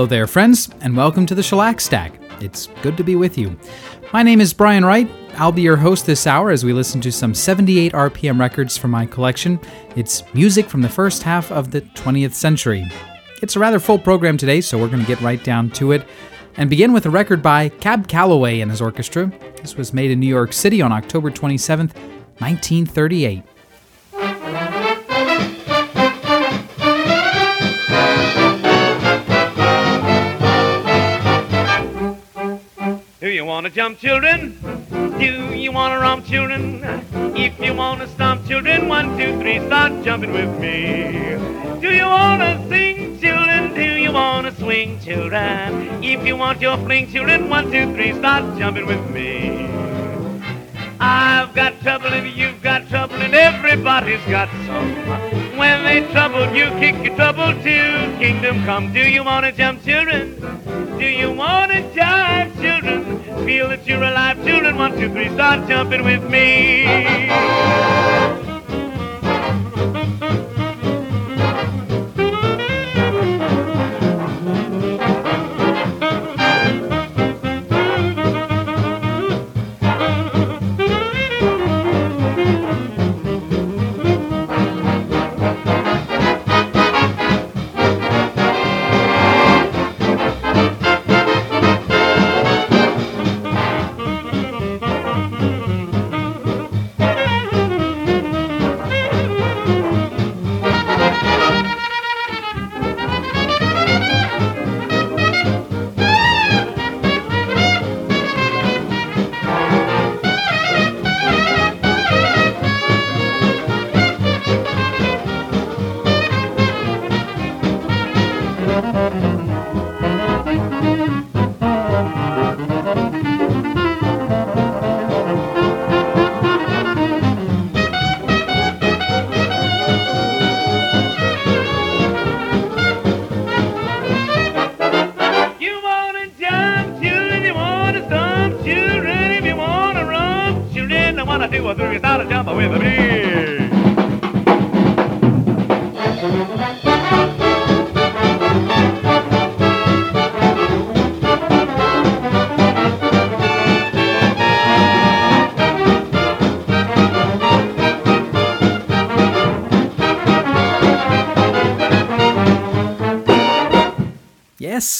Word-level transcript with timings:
hello 0.00 0.08
there, 0.08 0.26
friends, 0.26 0.70
and 0.80 0.96
welcome 0.96 1.26
to 1.26 1.34
the 1.34 1.42
Shellac 1.42 1.78
Stack. 1.78 2.18
It's 2.40 2.68
good 2.80 2.96
to 2.96 3.04
be 3.04 3.16
with 3.16 3.36
you. 3.36 3.54
My 4.14 4.22
name 4.22 4.40
is 4.40 4.54
Brian 4.54 4.82
Wright. 4.82 5.10
I'll 5.34 5.52
be 5.52 5.60
your 5.60 5.76
host 5.76 6.06
this 6.06 6.26
hour 6.26 6.50
as 6.50 6.64
we 6.64 6.72
listen 6.72 7.02
to 7.02 7.12
some 7.12 7.34
78 7.34 7.92
RPM 7.92 8.40
records 8.40 8.78
from 8.78 8.92
my 8.92 9.04
collection. 9.04 9.60
It's 9.96 10.22
music 10.32 10.70
from 10.70 10.80
the 10.80 10.88
first 10.88 11.22
half 11.22 11.52
of 11.52 11.70
the 11.70 11.82
20th 11.82 12.32
century. 12.32 12.90
It's 13.42 13.56
a 13.56 13.58
rather 13.58 13.78
full 13.78 13.98
program 13.98 14.38
today, 14.38 14.62
so 14.62 14.78
we're 14.78 14.88
going 14.88 15.02
to 15.02 15.06
get 15.06 15.20
right 15.20 15.44
down 15.44 15.68
to 15.72 15.92
it 15.92 16.08
and 16.56 16.70
begin 16.70 16.94
with 16.94 17.04
a 17.04 17.10
record 17.10 17.42
by 17.42 17.68
Cab 17.68 18.08
Calloway 18.08 18.60
and 18.60 18.70
his 18.70 18.80
orchestra. 18.80 19.30
This 19.60 19.76
was 19.76 19.92
made 19.92 20.10
in 20.10 20.18
New 20.18 20.26
York 20.26 20.54
City 20.54 20.80
on 20.80 20.92
October 20.92 21.30
27th, 21.30 21.94
1938. 22.38 23.42
Want 33.60 33.74
to 33.74 33.78
jump, 33.78 33.98
children? 33.98 34.58
Do 35.18 35.54
you 35.54 35.70
want 35.70 35.92
to 35.92 36.00
romp, 36.00 36.24
children? 36.24 36.82
If 37.36 37.60
you 37.60 37.74
want 37.74 38.00
to 38.00 38.08
stomp, 38.08 38.46
children, 38.48 38.88
one, 38.88 39.18
two, 39.18 39.38
three, 39.38 39.58
start 39.66 40.02
jumping 40.02 40.32
with 40.32 40.58
me. 40.58 41.36
Do 41.78 41.94
you 41.94 42.06
want 42.06 42.40
to 42.40 42.68
sing, 42.70 43.20
children? 43.20 43.74
Do 43.74 43.82
you 43.82 44.12
want 44.12 44.46
to 44.46 44.54
swing, 44.54 44.98
children? 45.00 46.02
If 46.02 46.26
you 46.26 46.38
want 46.38 46.62
your 46.62 46.78
fling, 46.78 47.12
children, 47.12 47.50
one, 47.50 47.70
two, 47.70 47.92
three, 47.92 48.14
start 48.14 48.58
jumping 48.58 48.86
with 48.86 49.10
me. 49.10 49.89
I've 51.02 51.54
got 51.54 51.80
trouble 51.80 52.08
and 52.08 52.26
you've 52.36 52.62
got 52.62 52.86
trouble 52.88 53.16
and 53.16 53.34
everybody's 53.34 54.22
got 54.26 54.50
some. 54.66 54.94
When 55.56 55.82
they 55.84 56.06
trouble 56.12 56.54
you, 56.54 56.66
kick 56.78 57.02
your 57.02 57.16
trouble 57.16 57.54
too. 57.62 58.18
Kingdom 58.18 58.64
come. 58.66 58.92
Do 58.92 59.00
you 59.00 59.24
want 59.24 59.46
to 59.46 59.52
jump, 59.52 59.82
children? 59.82 60.38
Do 60.98 61.06
you 61.06 61.32
want 61.32 61.72
to 61.72 61.80
jive, 61.98 62.54
children? 62.60 63.46
Feel 63.46 63.68
that 63.68 63.86
you're 63.86 64.02
alive, 64.02 64.44
children. 64.44 64.76
One, 64.76 64.92
two, 64.98 65.08
three, 65.10 65.30
start 65.30 65.66
jumping 65.66 66.04
with 66.04 66.22
me. 66.28 66.84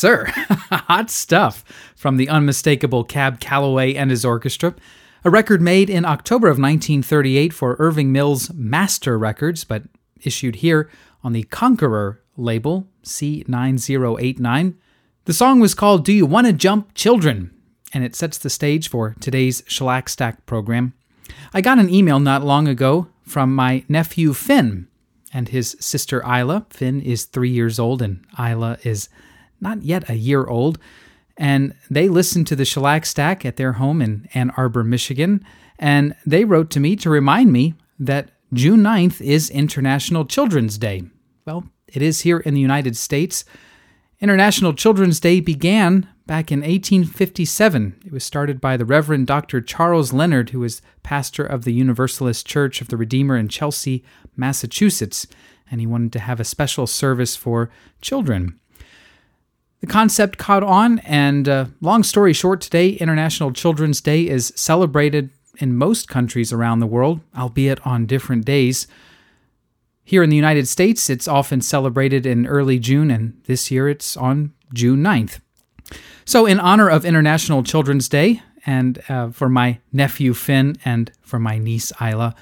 Sir. 0.01 0.25
Hot 0.73 1.11
stuff 1.11 1.65
from 1.95 2.17
the 2.17 2.29
unmistakable 2.29 3.05
Cab 3.05 3.39
Calloway 3.39 3.95
and 3.95 4.11
his 4.11 4.25
orchestra. 4.25 4.75
A 5.25 5.31
record 5.31 5.61
made 5.61 5.91
in 5.91 6.05
October 6.05 6.49
of 6.49 6.59
1938 6.59 7.53
for 7.53 7.77
Irving 7.79 8.11
Mills 8.11 8.53
Master 8.55 9.19
Records, 9.19 9.65
but 9.65 9.83
issued 10.23 10.57
here 10.57 10.91
on 11.23 11.35
the 11.35 11.43
Conqueror 11.45 12.23
label, 12.37 12.89
C9089. 13.05 14.75
The 15.27 15.33
song 15.35 15.61
was 15.61 15.75
called 15.75 16.05
Do 16.05 16.13
You 16.13 16.27
Want 16.27 16.47
to 16.47 16.53
Jump 16.53 16.95
Children? 16.95 17.55
and 17.93 18.05
it 18.05 18.15
sets 18.15 18.39
the 18.39 18.51
stage 18.51 18.89
for 18.89 19.17
today's 19.21 19.63
Shellac 19.67 20.09
Stack 20.09 20.47
program. 20.47 20.95
I 21.53 21.61
got 21.61 21.79
an 21.79 21.91
email 21.91 22.21
not 22.21 22.45
long 22.45 22.69
ago 22.69 23.09
from 23.23 23.55
my 23.55 23.85
nephew 23.89 24.33
Finn 24.33 24.89
and 25.33 25.49
his 25.49 25.77
sister 25.81 26.23
Isla. 26.23 26.67
Finn 26.71 27.01
is 27.01 27.25
three 27.25 27.51
years 27.51 27.79
old 27.79 28.03
and 28.03 28.25
Isla 28.39 28.79
is 28.83 29.09
not 29.61 29.83
yet 29.83 30.09
a 30.09 30.15
year 30.15 30.47
old, 30.47 30.79
and 31.37 31.75
they 31.91 32.09
listened 32.09 32.47
to 32.49 32.57
the 32.57 32.65
Shellac 32.65 33.07
Stack 33.07 33.45
at 33.45 33.57
their 33.57 33.73
home 33.73 34.03
in 34.03 34.29
Ann 34.35 34.51
Arbor, 34.57 34.85
Michigan, 34.85 35.45
and 35.79 36.15
they 36.27 36.45
wrote 36.45 36.71
to 36.71 36.81
me 36.81 36.97
to 36.97 37.09
remind 37.09 37.53
me 37.53 37.75
that 37.99 38.31
June 38.53 38.81
9th 38.81 39.21
is 39.21 39.49
International 39.49 40.25
Children's 40.25 40.77
Day. 40.77 41.05
Well, 41.47 41.65
it 41.89 42.03
is 42.03 42.21
here 42.21 42.39
in 42.39 42.55
the 42.55 42.61
United 42.61 42.97
States. 42.97 43.45
International 44.21 44.75
Children's 44.75 45.19
Day 45.19 45.41
began 45.41 46.07
back 46.27 46.53
in 46.53 46.61
1857. 46.61 48.03
It 48.05 48.13
was 48.13 48.23
started 48.23 48.61
by 48.61 48.77
the 48.77 48.85
Reverend 48.85 49.27
Dr. 49.27 49.61
Charles 49.61 50.13
Leonard, 50.13 50.51
who 50.51 50.61
was 50.61 50.83
pastor 51.03 51.45
of 51.45 51.65
the 51.65 51.73
Universalist 51.73 52.47
Church 52.47 52.81
of 52.81 52.89
the 52.89 52.97
Redeemer 52.97 53.37
in 53.37 53.49
Chelsea, 53.49 54.05
Massachusetts, 54.37 55.27
and 55.71 55.81
he 55.81 55.87
wanted 55.87 56.13
to 56.13 56.19
have 56.19 56.39
a 56.39 56.45
special 56.45 56.87
service 56.87 57.35
for 57.35 57.71
children. 58.03 58.61
The 59.81 59.87
concept 59.87 60.37
caught 60.37 60.63
on, 60.63 60.99
and 61.01 61.49
uh, 61.49 61.65
long 61.81 62.03
story 62.03 62.35
short, 62.35 62.61
today, 62.61 62.91
International 62.91 63.51
Children's 63.51 64.03
Day 64.03 64.29
is 64.29 64.53
celebrated 64.55 65.31
in 65.59 65.75
most 65.75 66.07
countries 66.07 66.53
around 66.53 66.81
the 66.81 66.87
world, 66.87 67.21
albeit 67.37 67.85
on 67.87 68.05
different 68.05 68.45
days. 68.45 68.87
Here 70.05 70.23
in 70.23 70.29
the 70.29 70.37
United 70.37 70.69
States, 70.69 71.09
it's 71.09 71.27
often 71.27 71.63
celebrated 71.63 72.27
in 72.27 72.47
early 72.47 72.79
June, 72.79 73.11
and 73.11 73.41
this 73.47 73.71
year 73.71 73.89
it's 73.89 74.19
on 74.19 74.53
June 74.75 75.03
9th. 75.03 75.41
So, 76.27 76.45
in 76.45 76.61
honor 76.61 76.91
of 76.91 77.07
International 77.07 77.63
Children's 77.63 78.09
Day, 78.09 78.43
and 78.67 79.03
uh, 79.09 79.31
for 79.31 79.49
my 79.49 79.79
nephew 79.93 80.35
Finn 80.35 80.77
and 80.85 81.11
for 81.23 81.39
my 81.39 81.57
niece 81.57 81.91
Isla, 82.03 82.35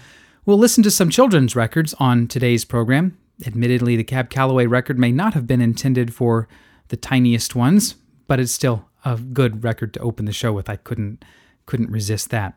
we'll 0.45 0.59
listen 0.59 0.83
to 0.83 0.91
some 0.91 1.09
children's 1.09 1.55
records 1.55 1.95
on 2.01 2.27
today's 2.27 2.65
program. 2.65 3.17
Admittedly, 3.47 3.95
the 3.95 4.03
Cab 4.03 4.29
Calloway 4.29 4.67
record 4.67 4.99
may 4.99 5.13
not 5.13 5.35
have 5.35 5.47
been 5.47 5.61
intended 5.61 6.13
for 6.13 6.49
the 6.89 6.97
tiniest 6.97 7.55
ones, 7.55 7.95
but 8.27 8.41
it's 8.41 8.53
still 8.53 8.89
a 9.05 9.17
good 9.17 9.65
record 9.65 9.95
to 9.95 10.01
open 10.01 10.25
the 10.25 10.33
show 10.33 10.53
with. 10.53 10.69
I 10.69 10.77
couldn't 10.77 11.25
couldn't 11.67 11.91
resist 11.91 12.31
that. 12.31 12.55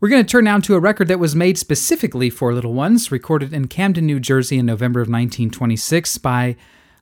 We're 0.00 0.10
going 0.10 0.24
to 0.24 0.30
turn 0.30 0.44
now 0.44 0.58
to 0.60 0.74
a 0.76 0.80
record 0.80 1.08
that 1.08 1.18
was 1.18 1.34
made 1.34 1.58
specifically 1.58 2.30
for 2.30 2.52
little 2.52 2.74
ones, 2.74 3.10
recorded 3.10 3.52
in 3.52 3.66
Camden, 3.66 4.06
New 4.06 4.20
Jersey 4.20 4.58
in 4.58 4.66
November 4.66 5.00
of 5.00 5.08
1926 5.08 6.18
by 6.18 6.56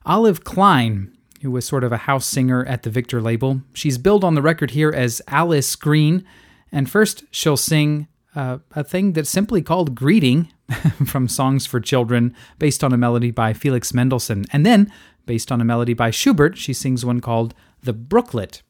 Olive 0.05 0.43
Kline, 0.43 1.15
who 1.41 1.51
was 1.51 1.67
sort 1.67 1.83
of 1.83 1.91
a 1.91 1.97
house 1.97 2.25
singer 2.25 2.65
at 2.65 2.81
the 2.81 2.89
Victor 2.89 3.21
label. 3.21 3.61
She's 3.73 3.99
billed 3.99 4.23
on 4.23 4.33
the 4.33 4.41
record 4.41 4.71
here 4.71 4.91
as 4.91 5.21
Alice 5.27 5.75
Green, 5.75 6.25
and 6.71 6.89
first 6.89 7.23
she'll 7.29 7.57
sing 7.57 8.07
uh, 8.35 8.59
a 8.75 8.83
thing 8.83 9.13
that's 9.13 9.29
simply 9.29 9.61
called 9.61 9.95
Greeting 9.95 10.51
from 11.05 11.27
Songs 11.27 11.65
for 11.65 11.79
Children, 11.79 12.35
based 12.59 12.83
on 12.83 12.93
a 12.93 12.97
melody 12.97 13.31
by 13.31 13.53
Felix 13.53 13.93
Mendelssohn. 13.93 14.45
And 14.51 14.65
then 14.65 14.91
Based 15.27 15.51
on 15.51 15.61
a 15.61 15.65
melody 15.65 15.93
by 15.93 16.09
Schubert, 16.09 16.57
she 16.57 16.73
sings 16.73 17.05
one 17.05 17.19
called 17.19 17.53
The 17.83 17.93
Brooklet. 17.93 18.63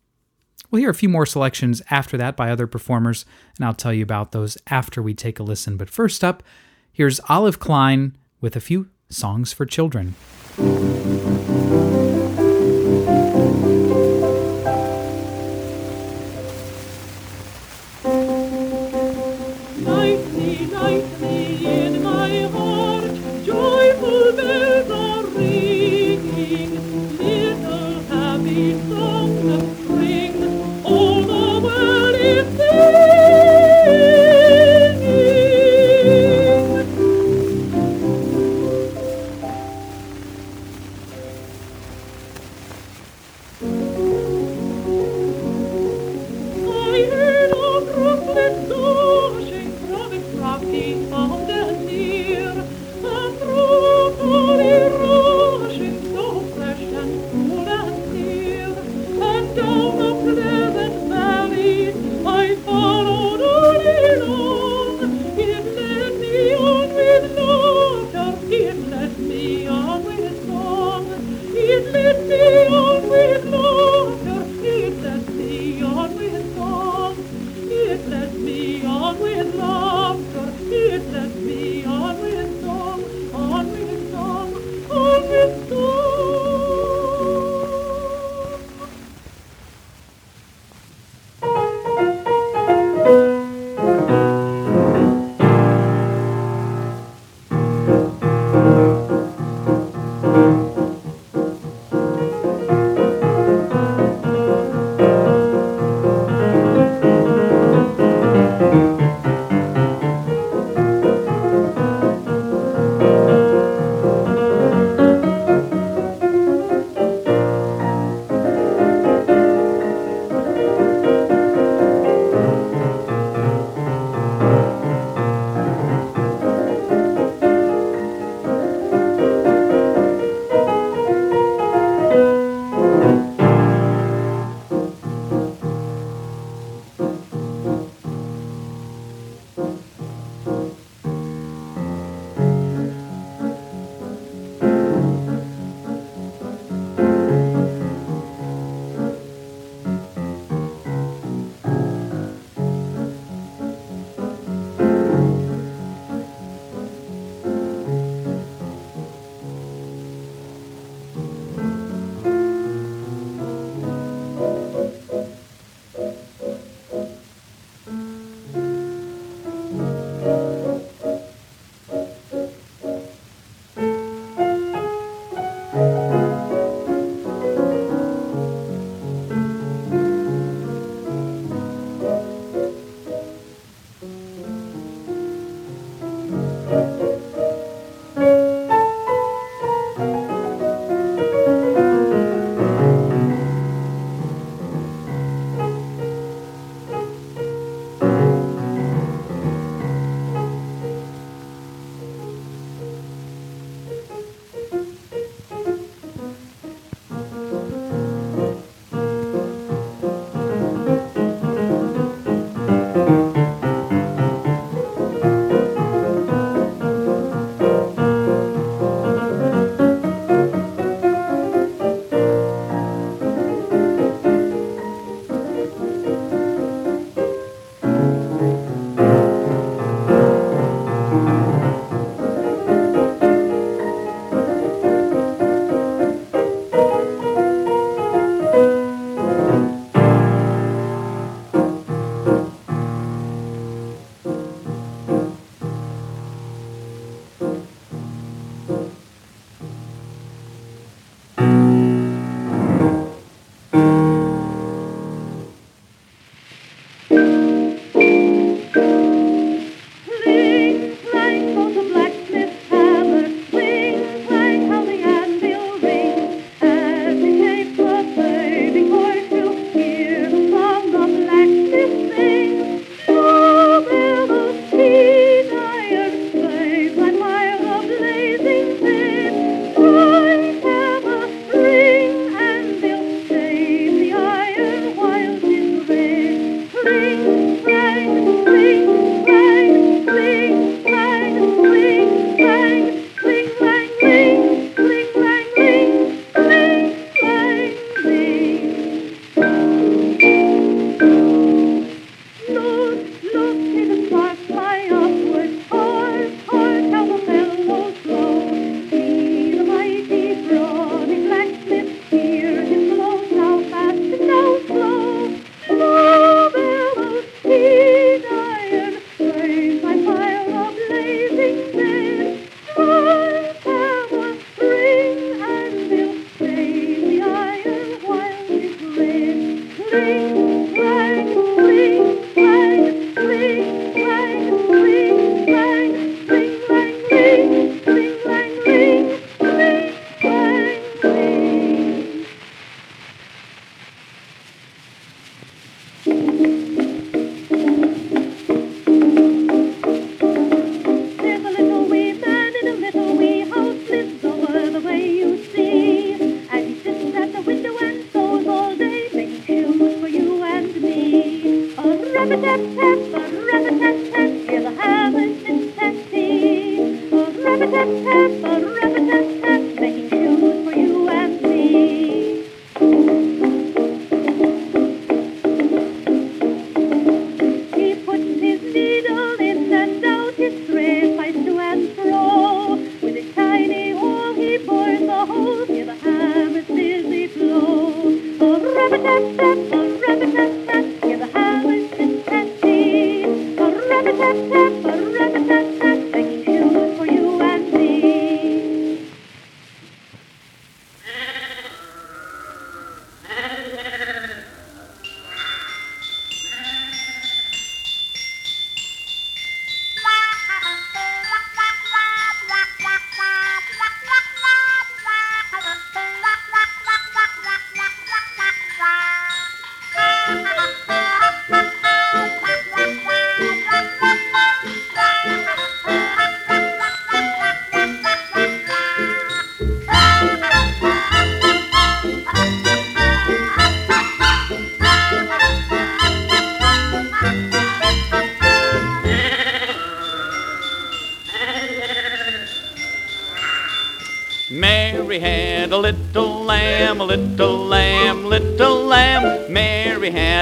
We'll 0.70 0.82
hear 0.82 0.90
a 0.90 0.96
few 0.96 1.08
more 1.08 1.26
selections 1.26 1.82
after 1.90 2.18
that 2.18 2.36
by 2.36 2.50
other 2.50 2.68
performers, 2.68 3.26
and 3.56 3.66
I'll 3.66 3.76
tell 3.76 3.94
you 3.94 4.04
about 4.04 4.32
those 4.34 4.58
after 4.68 5.02
we 5.02 5.14
take 5.14 5.40
a 5.40 5.44
listen. 5.44 5.78
But 5.78 5.90
first 5.90 6.24
up, 6.24 6.44
here's 6.92 7.22
Olive 7.30 7.60
Kline 7.60 8.18
with 8.42 8.56
a 8.56 8.60
few 8.60 8.90
songs 9.08 9.54
for 9.54 9.66
children. 9.66 10.16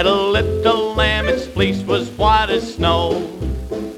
Had 0.05 0.13
a 0.13 0.21
little 0.21 0.93
lamb, 0.93 1.27
its 1.27 1.47
fleece 1.47 1.81
was 1.81 2.09
white 2.11 2.51
as 2.51 2.75
snow. 2.75 3.27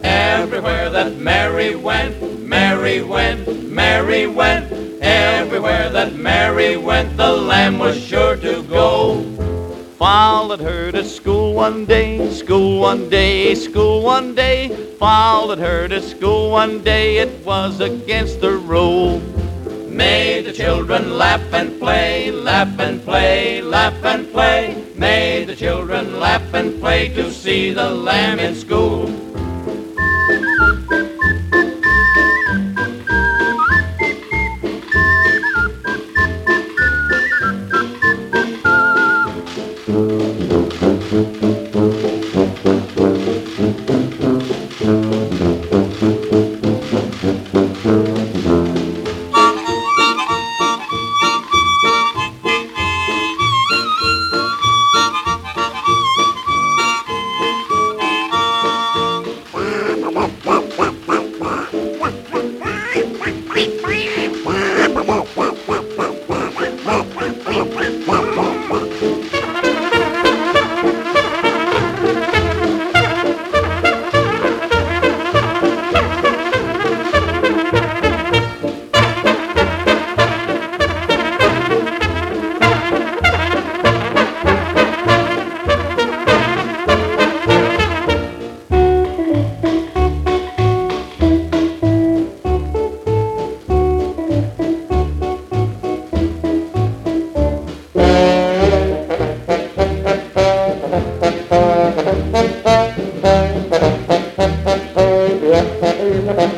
Everywhere 0.03 0.89
that 0.89 1.17
Mary 1.17 1.75
went, 1.75 2.39
Mary 2.39 3.01
went, 3.03 3.63
Mary 3.69 4.25
went. 4.25 4.71
Everywhere 5.01 5.89
that 5.89 6.15
Mary 6.15 6.77
went, 6.77 7.17
the 7.17 7.33
lamb 7.33 7.77
was 7.77 8.01
sure 8.01 8.37
to 8.37 8.63
go. 8.63 9.21
Followed 9.97 10.61
her 10.61 10.93
to 10.93 11.03
school 11.03 11.53
one 11.53 11.85
day, 11.85 12.31
school 12.31 12.79
one 12.79 13.09
day, 13.09 13.53
school 13.55 14.01
one 14.01 14.33
day. 14.33 14.69
Followed 14.99 15.59
her 15.59 15.89
to 15.89 16.01
school 16.01 16.51
one 16.51 16.83
day, 16.83 17.17
it 17.17 17.45
was 17.45 17.81
against 17.81 18.39
the 18.39 18.51
rule. 18.51 19.19
Made 19.89 20.45
the 20.45 20.53
children 20.53 21.17
laugh 21.17 21.53
and 21.53 21.77
play, 21.79 22.31
laugh 22.31 22.79
and 22.79 23.03
play, 23.03 23.61
laugh 23.61 24.05
and 24.05 24.31
play. 24.31 24.86
Made 24.97 25.45
the 25.45 25.55
children 25.55 26.19
laugh 26.19 26.51
and 26.55 26.79
play 26.79 27.09
to 27.09 27.31
see 27.31 27.71
the 27.71 27.87
lamb 27.87 28.39
in 28.39 28.55
school. 28.55 29.26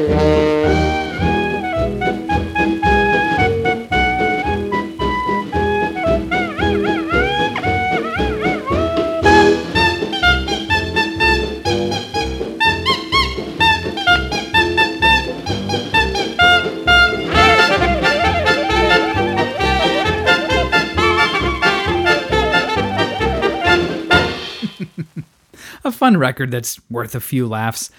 fun 25.90 26.16
record 26.16 26.52
that's 26.52 26.80
worth 26.88 27.16
a 27.16 27.20
few 27.20 27.48
laughs. 27.48 27.90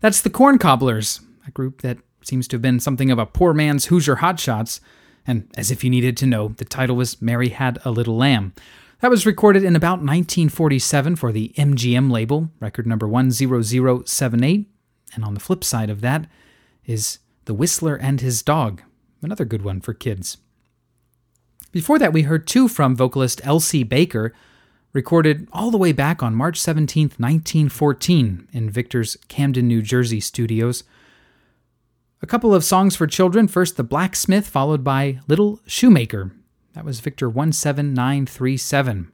That's 0.00 0.20
the 0.20 0.30
Korn 0.30 0.58
Kobblers, 0.58 1.20
a 1.50 1.52
group 1.52 1.82
that 1.82 1.98
seems 2.22 2.46
to 2.48 2.54
have 2.54 2.62
been 2.62 2.80
something 2.80 3.10
of 3.10 3.18
a 3.18 3.26
poor 3.26 3.52
man's 3.52 3.86
Hoosier 3.86 4.16
Hotshots. 4.16 4.80
And 5.26 5.48
as 5.56 5.70
if 5.70 5.82
you 5.82 5.90
needed 5.90 6.16
to 6.18 6.26
know, 6.26 6.48
the 6.48 6.64
title 6.64 6.96
was 6.96 7.20
Mary 7.20 7.48
Had 7.48 7.78
a 7.84 7.90
Little 7.90 8.16
Lamb. 8.16 8.54
That 9.00 9.10
was 9.10 9.26
recorded 9.26 9.64
in 9.64 9.74
about 9.74 9.98
1947 9.98 11.16
for 11.16 11.32
the 11.32 11.52
MGM 11.56 12.10
label, 12.10 12.50
record 12.60 12.86
number 12.86 13.08
10078. 13.08 14.70
And 15.14 15.24
on 15.24 15.34
the 15.34 15.40
flip 15.40 15.64
side 15.64 15.90
of 15.90 16.02
that 16.02 16.26
is 16.84 17.18
The 17.46 17.54
Whistler 17.54 17.96
and 17.96 18.20
His 18.20 18.42
Dog, 18.42 18.82
another 19.22 19.44
good 19.44 19.62
one 19.62 19.80
for 19.80 19.94
kids. 19.94 20.36
Before 21.72 21.98
that, 21.98 22.12
we 22.12 22.22
heard 22.22 22.46
two 22.46 22.68
from 22.68 22.94
vocalist 22.94 23.40
Elsie 23.44 23.84
Baker, 23.84 24.32
recorded 24.92 25.48
all 25.52 25.70
the 25.70 25.78
way 25.78 25.92
back 25.92 26.22
on 26.22 26.34
March 26.34 26.60
17, 26.60 27.12
1914, 27.16 28.48
in 28.52 28.70
Victor's 28.70 29.16
Camden, 29.28 29.66
New 29.66 29.82
Jersey 29.82 30.20
studios. 30.20 30.84
A 32.22 32.26
couple 32.26 32.54
of 32.54 32.64
songs 32.64 32.96
for 32.96 33.06
children 33.06 33.48
first, 33.48 33.78
The 33.78 33.82
Blacksmith, 33.82 34.46
followed 34.46 34.84
by 34.84 35.20
Little 35.26 35.60
Shoemaker. 35.66 36.32
That 36.74 36.84
was 36.84 37.00
Victor 37.00 37.30
17937. 37.30 39.10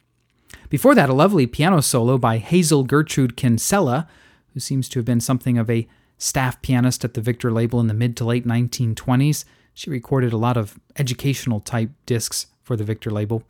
Before 0.68 0.92
that, 0.96 1.08
a 1.08 1.14
lovely 1.14 1.46
piano 1.46 1.80
solo 1.80 2.18
by 2.18 2.38
Hazel 2.38 2.82
Gertrude 2.82 3.36
Kinscella, 3.36 4.08
who 4.52 4.58
seems 4.58 4.88
to 4.88 4.98
have 4.98 5.06
been 5.06 5.20
something 5.20 5.56
of 5.56 5.70
a 5.70 5.86
staff 6.18 6.60
pianist 6.62 7.04
at 7.04 7.14
the 7.14 7.20
Victor 7.20 7.52
label 7.52 7.78
in 7.78 7.86
the 7.86 7.94
mid 7.94 8.16
to 8.16 8.24
late 8.24 8.44
1920s. 8.44 9.44
She 9.72 9.88
recorded 9.88 10.32
a 10.32 10.38
lot 10.38 10.56
of 10.56 10.76
educational 10.98 11.60
type 11.60 11.90
discs 12.06 12.46
for 12.64 12.74
the 12.74 12.82
Victor 12.82 13.12
label. 13.12 13.44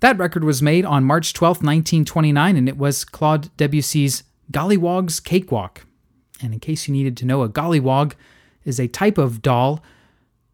That 0.00 0.16
record 0.16 0.42
was 0.42 0.62
made 0.62 0.86
on 0.86 1.04
March 1.04 1.34
12, 1.34 1.58
1929, 1.58 2.56
and 2.56 2.66
it 2.66 2.78
was 2.78 3.04
Claude 3.04 3.54
Debussy's 3.58 4.22
Golliwogg's 4.50 5.20
Cakewalk. 5.20 5.84
And 6.42 6.54
in 6.54 6.60
case 6.60 6.88
you 6.88 6.94
needed 6.94 7.18
to 7.18 7.26
know, 7.26 7.42
a 7.42 7.48
golliwog 7.50 8.14
is 8.64 8.78
a 8.78 8.88
type 8.88 9.18
of 9.18 9.42
doll. 9.42 9.82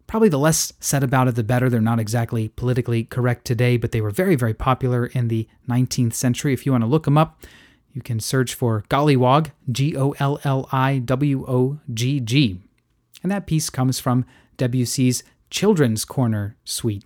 Probably 0.06 0.28
the 0.28 0.38
less 0.38 0.72
said 0.80 1.02
about 1.02 1.28
it, 1.28 1.34
the 1.34 1.42
better. 1.42 1.68
They're 1.68 1.80
not 1.80 1.98
exactly 1.98 2.48
politically 2.48 3.04
correct 3.04 3.44
today, 3.44 3.76
but 3.76 3.92
they 3.92 4.00
were 4.00 4.10
very, 4.10 4.36
very 4.36 4.54
popular 4.54 5.06
in 5.06 5.28
the 5.28 5.48
19th 5.68 6.14
century. 6.14 6.52
If 6.52 6.64
you 6.64 6.72
want 6.72 6.82
to 6.82 6.88
look 6.88 7.04
them 7.04 7.18
up, 7.18 7.42
you 7.92 8.02
can 8.02 8.20
search 8.20 8.54
for 8.54 8.84
Golliwogg, 8.88 9.50
G 9.72 9.96
O 9.96 10.14
L 10.18 10.38
L 10.44 10.68
I 10.70 10.98
W 10.98 11.44
O 11.48 11.80
G 11.92 12.20
G. 12.20 12.60
And 13.22 13.32
that 13.32 13.46
piece 13.46 13.70
comes 13.70 13.98
from 13.98 14.24
Debussy's 14.58 15.24
Children's 15.50 16.04
Corner 16.04 16.56
Suite. 16.64 17.04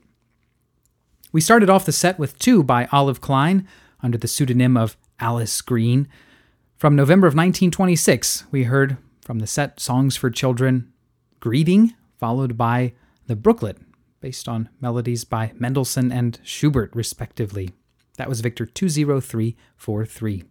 We 1.32 1.40
started 1.40 1.70
off 1.70 1.86
the 1.86 1.92
set 1.92 2.18
with 2.18 2.38
two 2.38 2.62
by 2.62 2.88
Olive 2.90 3.20
Kline 3.20 3.66
under 4.02 4.18
the 4.18 4.28
pseudonym 4.28 4.76
of 4.76 4.96
Alice 5.20 5.60
Green. 5.62 6.08
From 6.76 6.96
November 6.96 7.26
of 7.26 7.34
1926, 7.34 8.44
we 8.50 8.64
heard 8.64 8.96
from 9.30 9.38
the 9.38 9.46
set 9.46 9.78
Songs 9.78 10.16
for 10.16 10.28
Children, 10.28 10.92
Greeting, 11.38 11.94
followed 12.18 12.58
by 12.58 12.94
The 13.28 13.36
Brooklet, 13.36 13.76
based 14.20 14.48
on 14.48 14.68
melodies 14.80 15.22
by 15.22 15.52
Mendelssohn 15.54 16.10
and 16.10 16.40
Schubert, 16.42 16.90
respectively. 16.96 17.70
That 18.16 18.28
was 18.28 18.40
Victor 18.40 18.66
20343. 18.66 20.42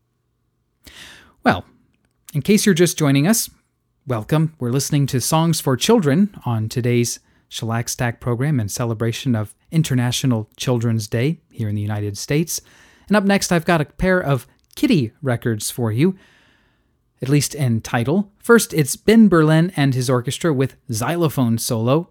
Well, 1.43 1.65
In 2.33 2.41
case 2.41 2.65
you're 2.65 2.73
just 2.73 2.97
joining 2.97 3.27
us, 3.27 3.49
welcome. 4.07 4.55
We're 4.61 4.71
listening 4.71 5.07
to 5.07 5.19
Songs 5.19 5.59
for 5.59 5.75
Children 5.75 6.33
on 6.45 6.69
today's 6.69 7.19
Shellac 7.49 7.89
Stack 7.89 8.21
program 8.21 8.61
in 8.61 8.69
celebration 8.69 9.35
of 9.35 9.53
International 9.71 10.49
Children's 10.55 11.09
Day 11.09 11.41
here 11.51 11.67
in 11.67 11.75
the 11.75 11.81
United 11.81 12.17
States. 12.17 12.61
And 13.09 13.17
up 13.17 13.25
next, 13.25 13.51
I've 13.51 13.65
got 13.65 13.81
a 13.81 13.85
pair 13.85 14.21
of 14.21 14.47
kitty 14.77 15.11
records 15.21 15.69
for 15.69 15.91
you, 15.91 16.15
at 17.21 17.29
least 17.29 17.55
in 17.55 17.81
title. 17.81 18.31
First, 18.39 18.73
it's 18.73 18.95
Ben 18.95 19.27
Berlin 19.27 19.71
and 19.75 19.93
his 19.93 20.09
orchestra 20.09 20.53
with 20.53 20.75
xylophone 20.91 21.57
solo, 21.57 22.09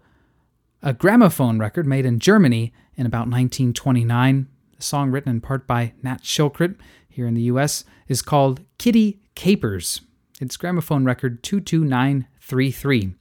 a 0.81 0.93
gramophone 0.93 1.59
record 1.59 1.85
made 1.85 2.05
in 2.05 2.19
Germany 2.19 2.73
in 2.95 3.05
about 3.05 3.27
1929. 3.27 4.47
The 4.77 4.83
song, 4.83 5.11
written 5.11 5.31
in 5.31 5.41
part 5.41 5.67
by 5.67 5.93
Nat 6.03 6.21
Shilkret 6.21 6.75
here 7.09 7.27
in 7.27 7.33
the 7.33 7.41
US, 7.43 7.83
is 8.07 8.21
called 8.21 8.61
Kitty 8.77 9.19
Capers. 9.35 10.01
It's 10.39 10.57
gramophone 10.57 11.03
record 11.03 11.43
22933. 11.43 13.13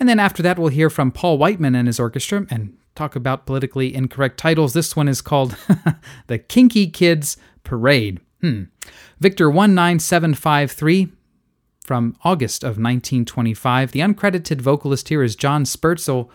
And 0.00 0.08
then 0.08 0.18
after 0.18 0.42
that, 0.42 0.58
we'll 0.58 0.68
hear 0.68 0.90
from 0.90 1.12
Paul 1.12 1.38
Whiteman 1.38 1.76
and 1.76 1.86
his 1.86 2.00
orchestra 2.00 2.46
and 2.50 2.76
talk 2.94 3.14
about 3.14 3.46
politically 3.46 3.94
incorrect 3.94 4.38
titles. 4.38 4.72
This 4.72 4.96
one 4.96 5.08
is 5.08 5.20
called 5.20 5.56
The 6.26 6.38
Kinky 6.38 6.88
Kids 6.88 7.36
Parade. 7.62 8.20
Hmm. 8.40 8.64
Victor 9.20 9.50
19753 9.50 11.12
from 11.84 12.16
August 12.24 12.64
of 12.64 12.78
1925. 12.78 13.92
The 13.92 14.00
uncredited 14.00 14.60
vocalist 14.60 15.10
here 15.10 15.22
is 15.22 15.36
John 15.36 15.64
Spertzel, 15.64 16.30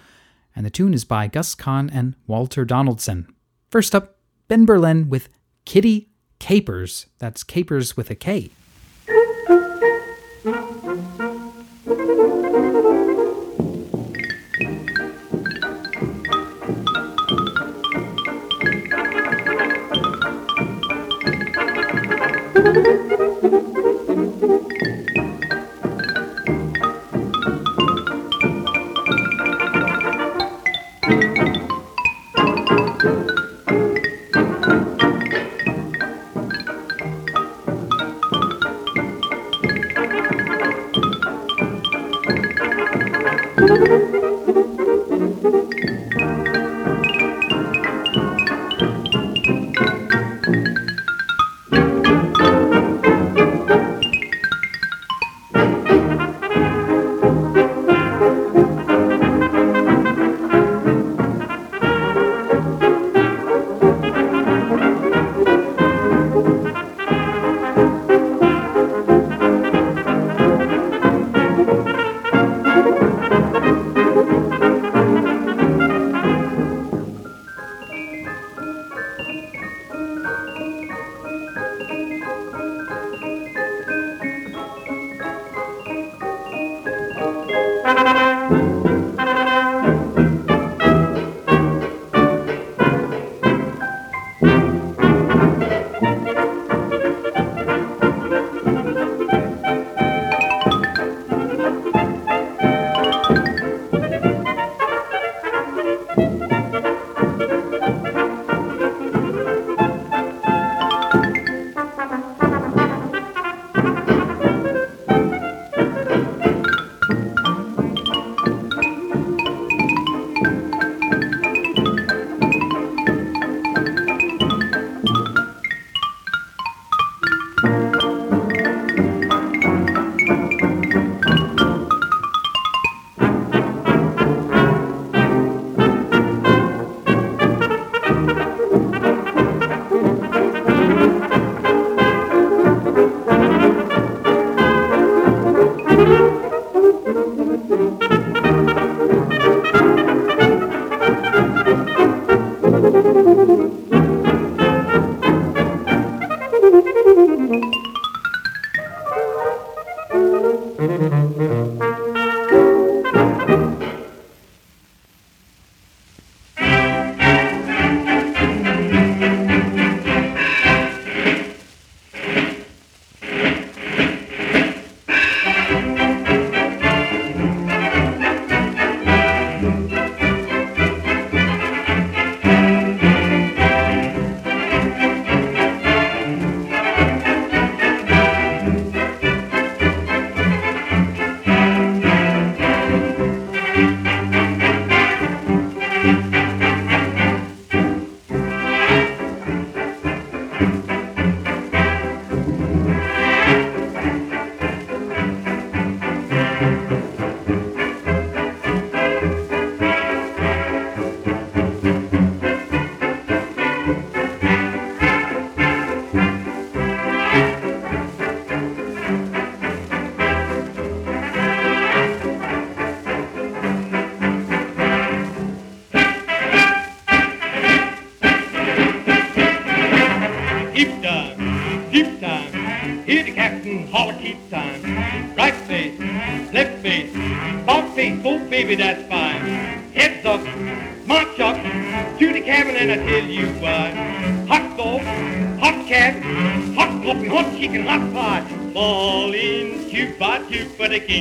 and 0.55 0.65
the 0.65 0.69
tune 0.69 0.93
is 0.93 1.03
by 1.03 1.27
Gus 1.27 1.55
Kahn 1.55 1.89
and 1.89 2.15
Walter 2.27 2.63
Donaldson. 2.63 3.27
First 3.69 3.93
up, 3.93 4.17
Ben 4.47 4.65
Berlin 4.65 5.09
with 5.09 5.27
Kitty 5.65 6.09
Capers. 6.39 7.07
That's 7.17 7.43
Capers 7.43 7.97
with 7.97 8.09
a 8.09 8.15
K. 8.15 8.51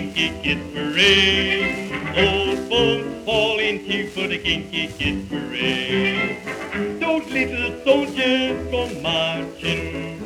kinky 0.08 0.32
kid 0.42 0.58
parade. 0.74 1.92
Old 2.16 2.58
folks 2.68 3.08
falling 3.24 3.86
two 3.86 4.08
for 4.08 4.26
the 4.26 4.38
kinky 4.38 4.88
kid 4.88 5.28
parade. 5.28 6.38
Those 7.00 7.30
little 7.30 7.80
soldiers 7.84 8.70
go 8.70 8.88
marching, 9.00 10.20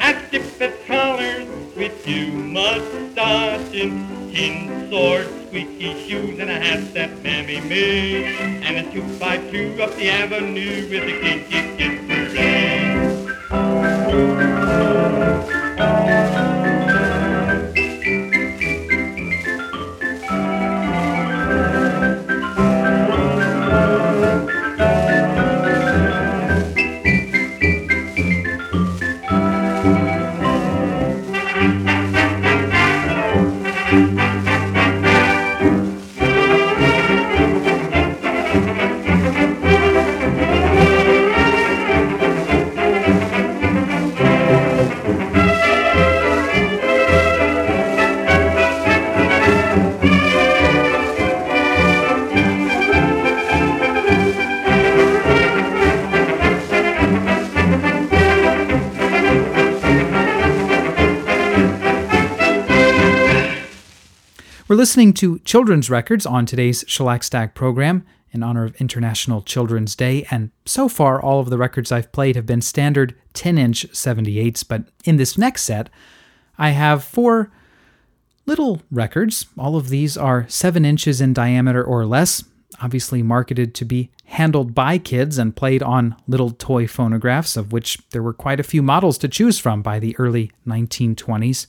active 0.00 0.62
as 0.62 0.72
colors 0.86 1.46
with 1.76 2.04
two 2.04 2.32
mustaching, 2.32 4.06
tin 4.32 4.88
swords, 4.90 5.28
squeaky 5.48 6.08
shoes, 6.08 6.38
and 6.38 6.50
a 6.50 6.58
hat 6.58 6.94
that 6.94 7.22
mammy 7.22 7.60
made, 7.60 8.24
and 8.62 8.78
a 8.78 8.82
two 8.92 9.02
by 9.18 9.36
two 9.50 9.76
up 9.82 9.94
the 9.96 10.08
avenue 10.08 10.88
with 10.88 11.04
the 11.04 11.20
kinky 11.20 11.76
kid 11.76 12.08
parade. 12.08 12.28
Listening 64.78 65.12
to 65.12 65.40
children's 65.40 65.90
records 65.90 66.24
on 66.24 66.46
today's 66.46 66.84
Shellac 66.86 67.24
Stack 67.24 67.52
program 67.52 68.06
in 68.30 68.44
honor 68.44 68.62
of 68.62 68.80
International 68.80 69.42
Children's 69.42 69.96
Day, 69.96 70.24
and 70.30 70.52
so 70.66 70.88
far 70.88 71.20
all 71.20 71.40
of 71.40 71.50
the 71.50 71.58
records 71.58 71.90
I've 71.90 72.12
played 72.12 72.36
have 72.36 72.46
been 72.46 72.60
standard 72.60 73.16
10 73.32 73.58
inch 73.58 73.88
78s, 73.88 74.62
but 74.68 74.84
in 75.02 75.16
this 75.16 75.36
next 75.36 75.64
set, 75.64 75.90
I 76.58 76.70
have 76.70 77.02
four 77.02 77.50
little 78.46 78.80
records. 78.88 79.46
All 79.58 79.74
of 79.74 79.88
these 79.88 80.16
are 80.16 80.46
7 80.48 80.84
inches 80.84 81.20
in 81.20 81.32
diameter 81.32 81.82
or 81.82 82.06
less, 82.06 82.44
obviously 82.80 83.20
marketed 83.20 83.74
to 83.74 83.84
be 83.84 84.12
handled 84.26 84.76
by 84.76 84.98
kids 84.98 85.38
and 85.38 85.56
played 85.56 85.82
on 85.82 86.14
little 86.28 86.52
toy 86.52 86.86
phonographs, 86.86 87.56
of 87.56 87.72
which 87.72 87.98
there 88.10 88.22
were 88.22 88.32
quite 88.32 88.60
a 88.60 88.62
few 88.62 88.84
models 88.84 89.18
to 89.18 89.26
choose 89.26 89.58
from 89.58 89.82
by 89.82 89.98
the 89.98 90.16
early 90.20 90.52
1920s. 90.68 91.66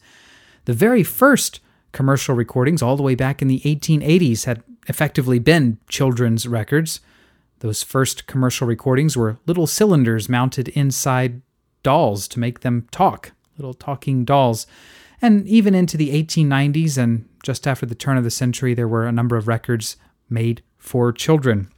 The 0.65 0.74
very 0.74 1.02
first 1.02 1.60
commercial 1.91 2.36
recordings, 2.36 2.82
all 2.82 2.95
the 2.95 3.04
way 3.04 3.15
back 3.15 3.41
in 3.41 3.47
the 3.47 3.62
1880s, 3.62 4.45
had 4.45 4.63
effectively 4.88 5.39
been 5.39 5.78
children's 5.88 6.47
records. 6.47 6.99
Those 7.60 7.84
first 7.84 8.28
commercial 8.28 8.67
recordings 8.67 9.17
were 9.17 9.38
little 9.45 9.67
cylinders 9.67 10.30
mounted 10.30 10.69
inside 10.69 11.41
dolls 11.84 12.28
to 12.30 12.39
make 12.39 12.62
them 12.62 12.88
talk, 12.91 13.32
little 13.58 13.73
talking 13.73 14.25
dolls. 14.25 14.65
And 15.21 15.47
even 15.47 15.75
into 15.75 15.97
the 15.97 16.12
1890s 16.12 16.97
and 16.97 17.28
just 17.43 17.67
after 17.67 17.86
the 17.86 17.95
turn 17.95 18.17
of 18.17 18.23
the 18.23 18.32
century, 18.32 18.73
there 18.73 18.88
were 18.88 19.06
a 19.06 19.12
number 19.12 19.36
of 19.36 19.47
records 19.47 19.97
made 20.30 20.62
for 20.78 21.12
children. 21.12 21.69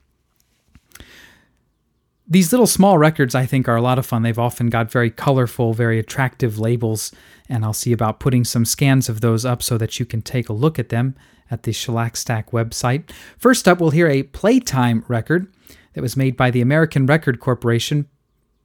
These 2.32 2.54
little 2.54 2.65
small 2.65 2.98
records, 2.98 3.36
I 3.36 3.46
think, 3.46 3.67
are 3.67 3.76
a 3.76 3.82
lot 3.82 4.00
of 4.00 4.06
fun. 4.06 4.22
They've 4.22 4.39
often 4.39 4.70
got 4.70 4.89
very 4.89 5.12
colorful, 5.12 5.74
very 5.74 6.00
attractive 6.00 6.58
labels, 6.58 7.12
and 7.50 7.65
I'll 7.65 7.74
see 7.74 7.91
about 7.91 8.22
putting 8.22 8.46
some 8.46 8.63
scans 8.63 9.10
of 9.10 9.20
those 9.20 9.44
up 9.44 9.62
so 9.62 9.78
that 9.78 10.00
you 10.00 10.06
can 10.06 10.22
take 10.22 10.48
a 10.48 10.54
look 10.54 10.80
at 10.80 10.88
them 10.88 11.13
at 11.50 11.63
the 11.63 11.74
Shellac 11.74 12.15
Stack 12.15 12.52
website. 12.52 13.12
First 13.38 13.67
up, 13.67 13.82
we'll 13.82 13.89
hear 13.89 14.08
a 14.08 14.24
Playtime 14.24 15.04
record 15.10 15.52
that 15.91 16.02
was 16.02 16.15
made 16.15 16.38
by 16.38 16.52
the 16.52 16.62
American 16.62 17.06
Record 17.06 17.41
Corporation. 17.41 18.08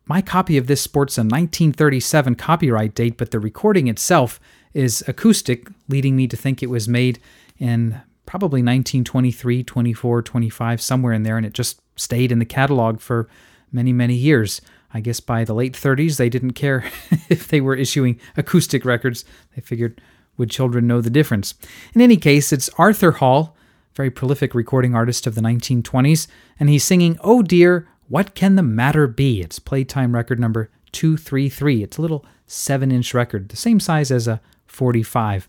My 0.05 0.23
copy 0.23 0.57
of 0.57 0.69
this 0.69 0.81
sports 0.81 1.19
a 1.19 1.23
1937 1.23 2.37
copyright 2.37 2.95
date, 2.95 3.17
but 3.17 3.33
the 3.33 3.41
recording 3.41 3.89
itself 3.89 4.39
is 4.75 5.03
acoustic, 5.09 5.67
leading 5.89 6.15
me 6.15 6.29
to 6.29 6.37
think 6.37 6.63
it 6.63 6.71
was 6.71 6.87
made 6.87 7.19
in 7.59 8.01
probably 8.27 8.61
1923, 8.61 9.65
24, 9.65 10.23
25, 10.23 10.81
somewhere 10.81 11.13
in 11.13 11.25
there, 11.25 11.37
and 11.37 11.45
it 11.45 11.53
just 11.53 11.81
stayed 11.97 12.31
in 12.31 12.39
the 12.39 12.45
catalog 12.45 13.01
for 13.01 13.29
many, 13.77 13.93
many 13.93 14.15
years. 14.15 14.61
I 14.93 15.01
guess 15.01 15.21
by 15.21 15.45
the 15.45 15.55
late 15.55 15.75
30s, 15.75 16.17
they 16.17 16.29
didn't 16.29 16.55
care 16.55 16.91
if 17.29 17.47
they 17.47 17.61
were 17.61 17.77
issuing 17.77 18.19
acoustic 18.37 18.85
records. 18.85 19.25
They 19.55 19.61
figured, 19.61 20.01
would 20.37 20.51
children 20.51 20.87
know 20.89 21.01
the 21.01 21.11
difference? 21.11 21.55
In 21.95 22.01
any 22.01 22.17
case, 22.17 22.53
it's 22.53 22.71
Arthur 22.79 23.13
Hall, 23.13 23.57
very 23.95 24.11
prolific 24.11 24.55
recording 24.55 24.95
artist 24.95 25.27
of 25.27 25.35
the 25.35 25.41
1920s, 25.41 26.27
and 26.59 26.69
he's 26.69 26.83
singing 26.83 27.19
Oh 27.23 27.43
Dear, 27.43 27.87
What 28.09 28.35
Can 28.35 28.57
the 28.57 28.63
Matter 28.63 29.07
Be? 29.07 29.41
It's 29.41 29.59
Playtime 29.59 30.15
record 30.15 30.41
number 30.41 30.71
233. 30.93 31.83
It's 31.83 31.99
a 31.99 32.03
little 32.03 32.25
7 32.47 32.91
inch 32.91 33.13
record, 33.15 33.51
the 33.51 33.57
same 33.57 33.79
size 33.79 34.11
as 34.11 34.27
a 34.27 34.41
45. 34.67 35.49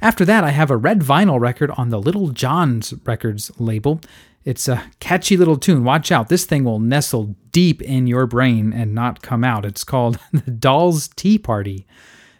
After 0.00 0.24
that, 0.24 0.44
I 0.44 0.50
have 0.50 0.70
a 0.70 0.76
red 0.76 1.00
vinyl 1.00 1.40
record 1.40 1.70
on 1.72 1.90
the 1.90 2.00
Little 2.00 2.28
John's 2.28 2.94
Records 3.04 3.50
label. 3.58 4.00
It's 4.46 4.68
a 4.68 4.84
catchy 5.00 5.36
little 5.36 5.58
tune. 5.58 5.82
Watch 5.82 6.12
out, 6.12 6.28
this 6.28 6.44
thing 6.44 6.62
will 6.62 6.78
nestle 6.78 7.34
deep 7.50 7.82
in 7.82 8.06
your 8.06 8.28
brain 8.28 8.72
and 8.72 8.94
not 8.94 9.20
come 9.20 9.42
out. 9.42 9.64
It's 9.64 9.82
called 9.82 10.20
The 10.32 10.52
Doll's 10.52 11.08
Tea 11.08 11.36
Party. 11.36 11.84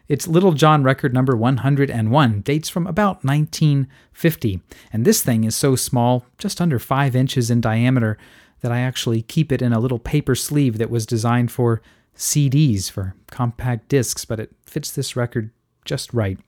It's 0.07 0.29
Little 0.29 0.53
John 0.53 0.85
record 0.85 1.13
number 1.13 1.37
101, 1.37 2.41
dates 2.43 2.69
from 2.69 2.87
about 2.87 3.25
1950. 3.25 4.61
And 4.93 5.05
this 5.05 5.21
thing 5.21 5.43
is 5.43 5.57
so 5.57 5.75
small, 5.75 6.25
just 6.39 6.61
under 6.61 6.79
5 6.79 7.17
inches 7.17 7.51
in 7.51 7.61
diameter, 7.61 8.17
that 8.61 8.71
I 8.71 8.79
actually 8.79 9.23
keep 9.23 9.51
it 9.51 9.61
in 9.61 9.73
a 9.73 9.81
little 9.81 9.99
paper 9.99 10.37
sleeve 10.37 10.79
that 10.79 10.91
was 10.91 11.07
designed 11.07 11.51
for 11.51 11.83
CDs, 12.17 12.89
for 12.89 13.17
compact 13.33 13.89
discs, 13.89 14.25
but 14.25 14.39
it 14.39 14.55
fits 14.65 14.93
this 14.93 15.17
record 15.17 15.51
just 15.85 16.15
right. 16.15 16.39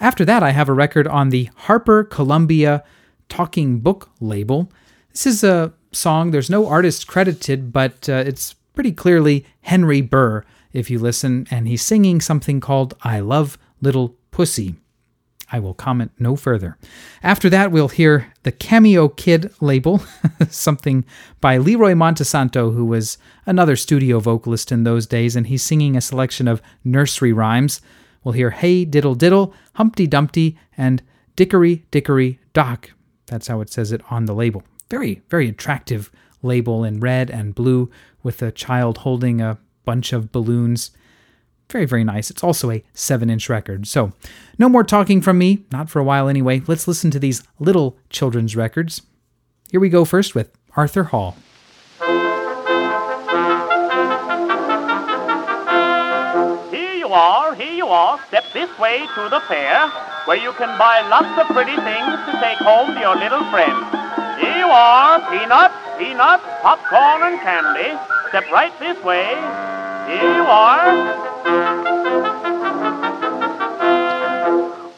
After 0.00 0.24
that, 0.24 0.42
I 0.42 0.52
have 0.52 0.70
a 0.70 0.72
record 0.72 1.06
on 1.06 1.28
the 1.28 1.50
Harper 1.56 2.04
Columbia 2.04 2.82
Talking 3.28 3.80
Book 3.80 4.10
label. 4.20 4.70
This 5.10 5.26
is 5.26 5.44
a 5.44 5.72
song, 5.92 6.30
there's 6.30 6.50
no 6.50 6.66
artist 6.66 7.06
credited, 7.06 7.72
but 7.72 8.08
uh, 8.08 8.24
it's 8.26 8.54
pretty 8.74 8.92
clearly 8.92 9.44
Henry 9.62 10.00
Burr 10.00 10.44
if 10.72 10.90
you 10.90 10.98
listen, 10.98 11.46
and 11.50 11.68
he's 11.68 11.82
singing 11.82 12.20
something 12.20 12.60
called 12.60 12.94
I 13.02 13.20
Love 13.20 13.58
Little 13.80 14.16
Pussy. 14.30 14.76
I 15.52 15.58
will 15.58 15.74
comment 15.74 16.12
no 16.18 16.34
further. 16.34 16.78
After 17.22 17.50
that, 17.50 17.70
we'll 17.70 17.88
hear 17.88 18.32
the 18.42 18.52
Cameo 18.52 19.08
Kid 19.08 19.52
label, 19.60 20.02
something 20.48 21.04
by 21.42 21.58
Leroy 21.58 21.92
Montesanto, 21.92 22.74
who 22.74 22.86
was 22.86 23.18
another 23.44 23.76
studio 23.76 24.18
vocalist 24.18 24.72
in 24.72 24.84
those 24.84 25.06
days, 25.06 25.36
and 25.36 25.48
he's 25.48 25.62
singing 25.62 25.94
a 25.94 26.00
selection 26.00 26.48
of 26.48 26.62
nursery 26.84 27.34
rhymes. 27.34 27.82
We'll 28.24 28.32
hear 28.32 28.50
Hey 28.50 28.86
Diddle 28.86 29.14
Diddle, 29.14 29.52
Humpty 29.74 30.06
Dumpty, 30.06 30.58
and 30.78 31.02
Dickory 31.36 31.84
Dickory 31.90 32.40
Dock. 32.54 32.92
That's 33.32 33.48
how 33.48 33.62
it 33.62 33.70
says 33.70 33.92
it 33.92 34.02
on 34.10 34.26
the 34.26 34.34
label. 34.34 34.62
Very, 34.90 35.22
very 35.30 35.48
attractive 35.48 36.10
label 36.42 36.84
in 36.84 37.00
red 37.00 37.30
and 37.30 37.54
blue 37.54 37.90
with 38.22 38.42
a 38.42 38.52
child 38.52 38.98
holding 38.98 39.40
a 39.40 39.56
bunch 39.86 40.12
of 40.12 40.30
balloons. 40.30 40.90
Very, 41.70 41.86
very 41.86 42.04
nice. 42.04 42.30
It's 42.30 42.44
also 42.44 42.70
a 42.70 42.84
7 42.92 43.30
inch 43.30 43.48
record. 43.48 43.86
So, 43.86 44.12
no 44.58 44.68
more 44.68 44.84
talking 44.84 45.22
from 45.22 45.38
me, 45.38 45.64
not 45.72 45.88
for 45.88 45.98
a 45.98 46.04
while 46.04 46.28
anyway. 46.28 46.60
Let's 46.66 46.86
listen 46.86 47.10
to 47.12 47.18
these 47.18 47.42
little 47.58 47.96
children's 48.10 48.54
records. 48.54 49.00
Here 49.70 49.80
we 49.80 49.88
go 49.88 50.04
first 50.04 50.34
with 50.34 50.50
Arthur 50.76 51.04
Hall. 51.04 51.38
Here 56.70 56.94
you 56.94 57.08
are, 57.08 57.54
here 57.54 57.72
you 57.72 57.86
are. 57.86 58.20
Step 58.28 58.44
this 58.52 58.78
way 58.78 59.06
to 59.14 59.28
the 59.30 59.40
fair, 59.48 59.90
where 60.26 60.36
you 60.36 60.52
can 60.52 60.78
buy 60.78 61.00
lots 61.08 61.34
of 61.40 61.46
pretty 61.54 61.76
things 61.76 62.14
to 62.26 62.32
take 62.40 62.58
home 62.58 62.94
to 62.94 63.00
your 63.00 63.16
little 63.16 63.44
friends. 63.50 63.84
Here 64.40 64.56
you 64.56 64.70
are, 64.70 65.18
peanuts, 65.30 65.74
peanuts, 65.98 66.44
popcorn, 66.62 67.22
and 67.32 67.40
candy. 67.40 67.98
Step 68.28 68.50
right 68.50 68.72
this 68.78 69.02
way. 69.02 69.34
Here 70.06 70.34
you 70.34 70.44
are. 70.46 71.22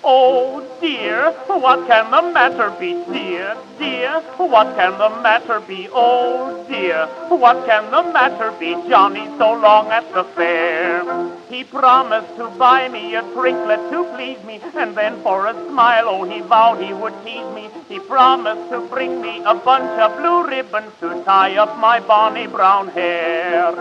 Oh 0.04 0.62
dear, 0.80 1.32
what 1.48 1.86
can 1.86 2.10
the 2.10 2.22
matter 2.32 2.70
be, 2.78 2.92
dear, 3.12 3.56
dear? 3.78 4.20
What 4.36 4.76
can 4.76 4.98
the 4.98 5.08
matter 5.22 5.60
be? 5.60 5.88
Oh 5.90 6.64
dear, 6.68 7.06
what 7.28 7.64
can 7.64 7.90
the 7.90 8.02
matter 8.12 8.52
be? 8.60 8.74
Johnny 8.88 9.26
so 9.38 9.54
long 9.54 9.88
at 9.88 10.12
the 10.12 10.24
fair. 10.36 11.33
He 11.48 11.62
promised 11.64 12.36
to 12.36 12.48
buy 12.48 12.88
me 12.88 13.14
a 13.14 13.22
trinket 13.32 13.90
to 13.90 14.04
please 14.14 14.42
me, 14.44 14.60
and 14.74 14.96
then 14.96 15.20
for 15.22 15.46
a 15.46 15.54
smile, 15.68 16.04
oh, 16.06 16.24
he 16.24 16.40
vowed 16.40 16.82
he 16.82 16.92
would 16.92 17.14
tease 17.24 17.54
me. 17.54 17.68
He 17.88 17.98
promised 18.00 18.70
to 18.70 18.80
bring 18.80 19.20
me 19.20 19.42
a 19.44 19.54
bunch 19.54 20.00
of 20.00 20.16
blue 20.18 20.46
ribbons 20.46 20.92
to 21.00 21.22
tie 21.24 21.56
up 21.56 21.78
my 21.78 22.00
bonny 22.00 22.46
brown 22.46 22.88
hair. 22.88 23.72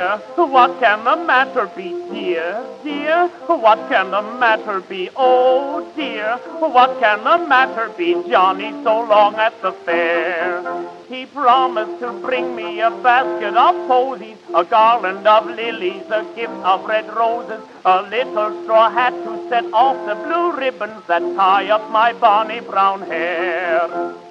Dear, 0.00 0.46
what 0.46 0.80
can 0.80 1.04
the 1.04 1.16
matter 1.16 1.66
be, 1.76 1.90
dear, 2.10 2.64
dear? 2.82 3.28
What 3.46 3.78
can 3.90 4.10
the 4.10 4.22
matter 4.22 4.80
be? 4.80 5.10
Oh 5.14 5.86
dear, 5.94 6.36
what 6.58 6.98
can 7.00 7.22
the 7.24 7.46
matter 7.46 7.90
be? 7.98 8.14
Johnny 8.30 8.70
so 8.82 9.02
long 9.02 9.34
at 9.34 9.60
the 9.60 9.72
fair. 9.72 10.62
He 11.08 11.26
promised 11.26 12.00
to 12.00 12.12
bring 12.12 12.56
me 12.56 12.80
a 12.80 12.90
basket 12.90 13.54
of 13.54 13.74
posies, 13.88 14.38
a 14.54 14.64
garland 14.64 15.26
of 15.26 15.46
lilies, 15.46 16.04
a 16.08 16.24
gift 16.34 16.60
of 16.72 16.86
red 16.86 17.14
roses, 17.14 17.62
a 17.84 18.02
little 18.02 18.62
straw 18.62 18.88
hat 18.88 19.12
to 19.12 19.48
set 19.50 19.64
off 19.72 19.96
the 20.06 20.14
blue 20.14 20.56
ribbons 20.56 21.02
that 21.08 21.22
tie 21.36 21.68
up 21.68 21.90
my 21.90 22.12
bonny 22.14 22.60
brown 22.60 23.02
hair. 23.02 24.29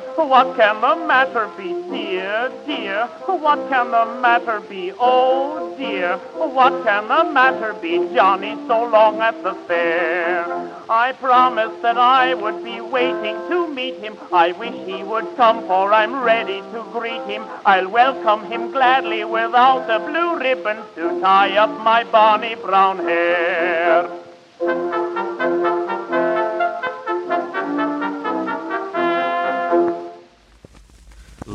What 0.00 0.56
can 0.56 0.80
the 0.80 1.06
matter 1.06 1.50
be, 1.56 1.72
dear, 1.90 2.52
dear? 2.66 3.06
What 3.26 3.68
can 3.68 3.90
the 3.90 4.20
matter 4.20 4.60
be? 4.60 4.92
Oh 4.98 5.74
dear, 5.76 6.16
what 6.36 6.84
can 6.84 7.08
the 7.08 7.32
matter 7.32 7.74
be? 7.74 7.98
Johnny 8.14 8.54
so 8.66 8.84
long 8.84 9.20
at 9.20 9.42
the 9.42 9.54
fair. 9.66 10.44
I 10.88 11.12
promised 11.12 11.82
that 11.82 11.98
I 11.98 12.34
would 12.34 12.62
be 12.64 12.80
waiting 12.80 13.36
to 13.48 13.68
meet 13.68 13.98
him. 13.98 14.16
I 14.32 14.52
wish 14.52 14.74
he 14.86 15.02
would 15.02 15.36
come, 15.36 15.66
for 15.66 15.92
I'm 15.92 16.22
ready 16.22 16.60
to 16.60 16.86
greet 16.92 17.24
him. 17.26 17.44
I'll 17.64 17.88
welcome 17.88 18.44
him 18.50 18.70
gladly 18.70 19.24
without 19.24 19.86
the 19.86 19.98
blue 19.98 20.38
ribbons 20.38 20.84
to 20.96 21.20
tie 21.20 21.56
up 21.56 21.70
my 21.82 22.04
bonny 22.04 22.54
brown 22.54 22.98
hair. 22.98 24.08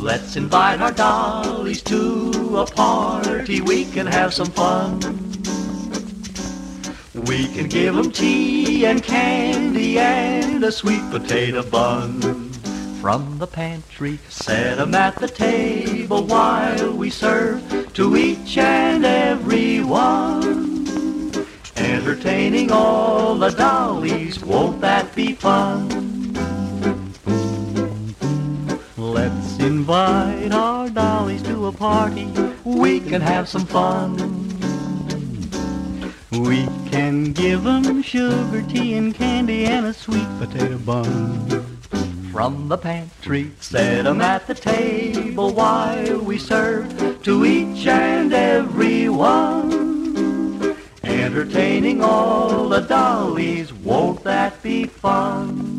Let's 0.07 0.37
invite 0.37 0.79
our 0.79 0.93
dollies 0.93 1.81
to 1.81 2.59
a 2.59 2.65
party. 2.65 3.59
We 3.59 3.83
can 3.83 4.07
have 4.07 4.33
some 4.33 4.47
fun. 4.47 5.01
We 7.13 7.49
can 7.49 7.67
give 7.67 7.97
'em 7.97 8.11
tea 8.11 8.85
and 8.85 9.03
candy 9.03 9.99
and 9.99 10.63
a 10.63 10.71
sweet 10.71 11.03
potato 11.11 11.61
bun. 11.61 12.21
From 13.01 13.37
the 13.37 13.47
pantry, 13.47 14.19
set 14.29 14.79
'em 14.79 14.95
at 14.95 15.17
the 15.17 15.27
table 15.27 16.23
while 16.23 16.93
we 16.93 17.09
serve 17.09 17.59
to 17.95 18.15
each 18.15 18.57
and 18.57 19.05
every 19.05 19.81
one. 19.81 21.33
Entertaining 21.75 22.71
all 22.71 23.35
the 23.35 23.49
dollies, 23.49 24.39
won't 24.41 24.79
that 24.79 25.13
be 25.13 25.33
fun? 25.33 26.16
Invite 29.59 30.51
our 30.51 30.89
dollies 30.89 31.41
to 31.43 31.67
a 31.67 31.71
party. 31.71 32.27
We 32.63 32.99
can 32.99 33.21
have 33.21 33.49
some 33.49 33.65
fun. 33.65 34.15
We 36.31 36.67
can 36.91 37.33
give 37.33 37.65
'em 37.65 38.03
sugar, 38.03 38.61
tea, 38.61 38.93
and 38.93 39.13
candy 39.15 39.65
and 39.65 39.85
a 39.87 39.93
sweet 39.93 40.27
potato 40.39 40.77
bun. 40.77 41.65
From 42.31 42.67
the 42.67 42.77
pantry, 42.77 43.51
set 43.59 44.05
'em 44.05 44.21
at 44.21 44.45
the 44.45 44.53
table 44.53 45.51
while 45.53 46.19
we 46.19 46.37
serve 46.37 47.23
to 47.23 47.43
each 47.43 47.87
and 47.87 48.31
every 48.33 49.09
one. 49.09 50.75
Entertaining 51.03 52.03
all 52.03 52.69
the 52.69 52.81
dollies, 52.81 53.73
won't 53.73 54.23
that 54.23 54.61
be 54.61 54.85
fun? 54.85 55.76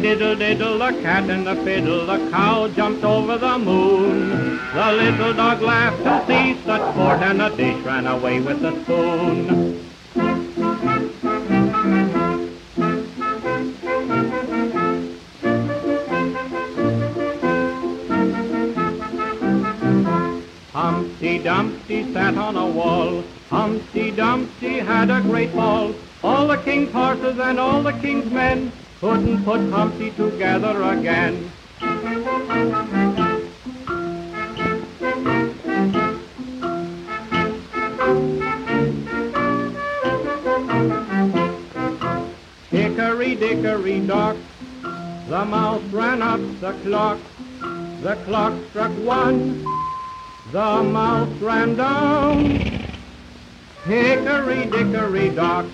Diddle 0.00 0.34
diddle, 0.34 0.78
the 0.78 0.92
cat 1.02 1.28
and 1.28 1.46
the 1.46 1.56
fiddle, 1.56 2.06
the 2.06 2.30
cow 2.30 2.68
jumped 2.68 3.04
over 3.04 3.36
the 3.36 3.58
moon. 3.58 4.58
The 4.74 4.92
little 4.92 5.34
dog 5.34 5.60
laughed 5.60 6.02
to 6.04 6.24
see 6.26 6.58
such 6.64 6.80
sport, 6.92 7.20
and 7.20 7.40
the 7.40 7.48
dish 7.50 7.84
ran 7.84 8.06
away 8.06 8.40
with 8.40 8.60
the 8.60 8.82
spoon. 8.84 9.76
Humpty 20.72 21.38
Dumpty 21.38 22.12
sat 22.14 22.36
on 22.38 22.56
a 22.56 22.66
wall. 22.66 23.22
Humpty 23.50 24.10
Dumpty 24.12 24.78
had 24.78 25.10
a 25.10 25.20
great 25.20 25.50
fall. 25.50 25.94
All 26.22 26.46
the 26.46 26.56
king's 26.58 26.90
horses 26.92 27.38
and 27.38 27.58
all 27.58 27.82
the 27.82 27.92
king's 27.92 28.30
men 28.30 28.72
couldn't 29.00 29.42
put 29.44 29.60
Humpty 29.70 30.10
together 30.10 30.82
again. 30.82 31.50
Hickory 42.70 43.34
dickory 43.36 44.00
dock, 44.00 44.36
the 44.82 45.44
mouse 45.46 45.82
ran 45.84 46.20
up 46.20 46.40
the 46.60 46.72
clock. 46.84 47.18
The 48.02 48.16
clock 48.26 48.52
struck 48.68 48.92
one, 48.98 49.64
the 50.52 50.82
mouse 50.82 51.32
ran 51.40 51.74
down. 51.76 52.60
Hickory 53.84 54.66
dickory 54.66 55.30
dock. 55.30 55.64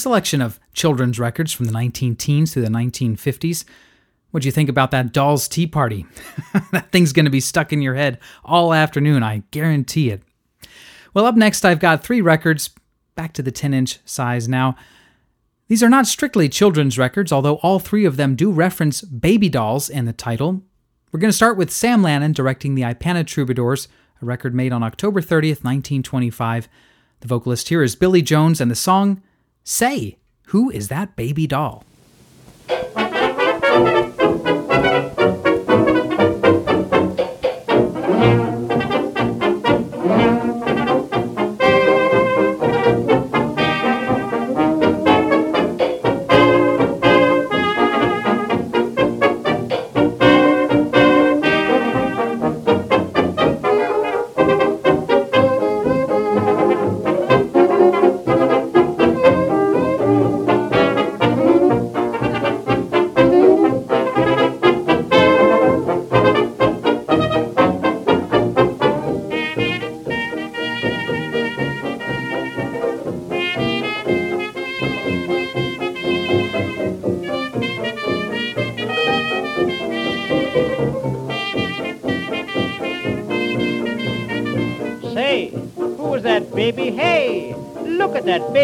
Selection 0.00 0.40
of 0.40 0.58
children's 0.72 1.18
records 1.18 1.52
from 1.52 1.66
the 1.66 1.72
19 1.72 2.16
teens 2.16 2.52
through 2.52 2.62
the 2.62 2.68
1950s. 2.68 3.64
What'd 4.30 4.46
you 4.46 4.52
think 4.52 4.68
about 4.68 4.92
that 4.92 5.12
Doll's 5.12 5.48
Tea 5.48 5.66
Party? 5.66 6.06
that 6.72 6.90
thing's 6.90 7.12
going 7.12 7.24
to 7.24 7.30
be 7.30 7.40
stuck 7.40 7.72
in 7.72 7.82
your 7.82 7.94
head 7.94 8.18
all 8.44 8.72
afternoon, 8.72 9.22
I 9.22 9.42
guarantee 9.50 10.10
it. 10.10 10.22
Well, 11.12 11.26
up 11.26 11.36
next, 11.36 11.64
I've 11.64 11.80
got 11.80 12.02
three 12.02 12.20
records, 12.20 12.70
back 13.14 13.32
to 13.34 13.42
the 13.42 13.50
10 13.50 13.74
inch 13.74 13.98
size 14.04 14.48
now. 14.48 14.76
These 15.68 15.82
are 15.82 15.90
not 15.90 16.06
strictly 16.06 16.48
children's 16.48 16.98
records, 16.98 17.30
although 17.30 17.56
all 17.56 17.78
three 17.78 18.04
of 18.04 18.16
them 18.16 18.36
do 18.36 18.50
reference 18.50 19.02
baby 19.02 19.48
dolls 19.48 19.88
in 19.88 20.04
the 20.04 20.12
title. 20.12 20.62
We're 21.12 21.20
going 21.20 21.30
to 21.30 21.36
start 21.36 21.56
with 21.56 21.70
Sam 21.70 22.02
Lanin 22.02 22.34
directing 22.34 22.74
the 22.74 22.82
Ipana 22.82 23.26
Troubadours, 23.26 23.88
a 24.22 24.24
record 24.24 24.54
made 24.54 24.72
on 24.72 24.82
October 24.82 25.20
30th, 25.20 25.62
1925. 25.62 26.68
The 27.20 27.28
vocalist 27.28 27.68
here 27.68 27.82
is 27.82 27.96
Billy 27.96 28.22
Jones, 28.22 28.60
and 28.60 28.70
the 28.70 28.76
song 28.76 29.22
Say, 29.72 30.16
Who 30.46 30.68
is 30.68 30.88
That 30.88 31.14
Baby 31.14 31.46
Doll? 31.46 31.84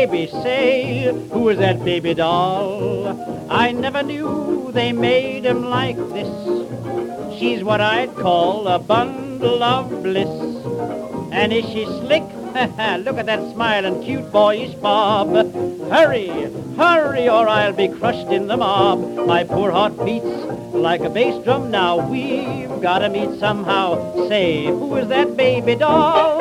Baby. 0.06 0.30
Say, 0.30 1.12
who 1.32 1.48
is 1.48 1.58
that 1.58 1.84
baby 1.84 2.14
doll? 2.14 3.50
I 3.50 3.72
never 3.72 4.02
knew 4.02 4.70
they 4.72 4.92
made 4.92 5.44
him 5.44 5.64
like 5.64 5.96
this. 5.96 7.38
She's 7.38 7.64
what 7.64 7.80
I'd 7.80 8.14
call 8.14 8.68
a 8.68 8.78
bundle 8.78 9.62
of 9.62 9.90
bliss. 10.02 10.28
And 11.32 11.52
is 11.52 11.64
she 11.66 11.84
slick? 11.84 12.22
look 12.56 13.18
at 13.18 13.26
that 13.26 13.52
smiling 13.52 14.02
cute 14.02 14.30
boyish 14.32 14.74
bob. 14.76 15.28
Hurry, 15.90 16.28
hurry, 16.76 17.28
or 17.28 17.48
I'll 17.48 17.74
be 17.74 17.88
crushed 17.88 18.28
in 18.28 18.46
the 18.46 18.56
mob. 18.56 19.26
My 19.26 19.44
poor 19.44 19.70
heart 19.70 20.02
beats 20.04 20.24
like 20.72 21.02
a 21.02 21.10
bass 21.10 21.42
drum 21.44 21.70
now. 21.70 22.08
We've 22.08 22.80
gotta 22.80 23.10
meet 23.10 23.38
somehow. 23.38 24.28
Say, 24.28 24.66
who 24.66 24.96
is 24.96 25.08
that 25.08 25.36
baby 25.36 25.74
doll? 25.74 26.35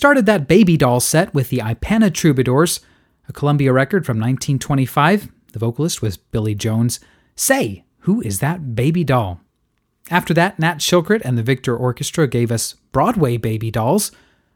Started 0.00 0.24
that 0.24 0.48
baby 0.48 0.78
doll 0.78 0.98
set 0.98 1.34
with 1.34 1.50
the 1.50 1.58
Ipana 1.58 2.10
Troubadours, 2.10 2.80
a 3.28 3.34
Columbia 3.34 3.70
record 3.70 4.06
from 4.06 4.16
1925. 4.16 5.28
The 5.52 5.58
vocalist 5.58 6.00
was 6.00 6.16
Billy 6.16 6.54
Jones. 6.54 7.00
Say, 7.36 7.84
who 7.98 8.22
is 8.22 8.38
that 8.38 8.74
baby 8.74 9.04
doll? 9.04 9.42
After 10.10 10.32
that, 10.32 10.58
Nat 10.58 10.78
Shilkret 10.78 11.20
and 11.22 11.36
the 11.36 11.42
Victor 11.42 11.76
Orchestra 11.76 12.26
gave 12.26 12.50
us 12.50 12.76
Broadway 12.92 13.36
Baby 13.36 13.70
Dolls, 13.70 14.10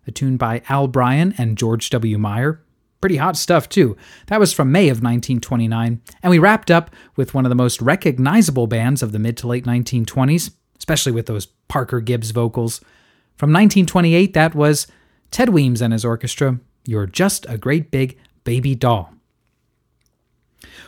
a 0.06 0.10
tune 0.10 0.38
by 0.38 0.62
Al 0.70 0.88
Bryan 0.88 1.34
and 1.36 1.58
George 1.58 1.90
W. 1.90 2.16
Meyer. 2.16 2.62
Pretty 3.02 3.18
hot 3.18 3.36
stuff, 3.36 3.68
too. 3.68 3.98
That 4.28 4.40
was 4.40 4.54
from 4.54 4.72
May 4.72 4.84
of 4.84 5.02
1929. 5.02 6.00
And 6.22 6.30
we 6.30 6.38
wrapped 6.38 6.70
up 6.70 6.90
with 7.16 7.34
one 7.34 7.44
of 7.44 7.50
the 7.50 7.54
most 7.54 7.82
recognizable 7.82 8.66
bands 8.66 9.02
of 9.02 9.12
the 9.12 9.18
mid 9.18 9.36
to 9.36 9.46
late 9.46 9.66
1920s, 9.66 10.52
especially 10.78 11.12
with 11.12 11.26
those 11.26 11.44
Parker 11.68 12.00
Gibbs 12.00 12.30
vocals. 12.30 12.80
From 13.36 13.50
1928, 13.50 14.32
that 14.32 14.54
was 14.54 14.86
Ted 15.30 15.50
Weems 15.50 15.80
and 15.82 15.92
his 15.92 16.04
orchestra, 16.04 16.60
You're 16.86 17.06
Just 17.06 17.46
a 17.48 17.58
Great 17.58 17.90
Big 17.90 18.18
Baby 18.44 18.74
Doll. 18.74 19.12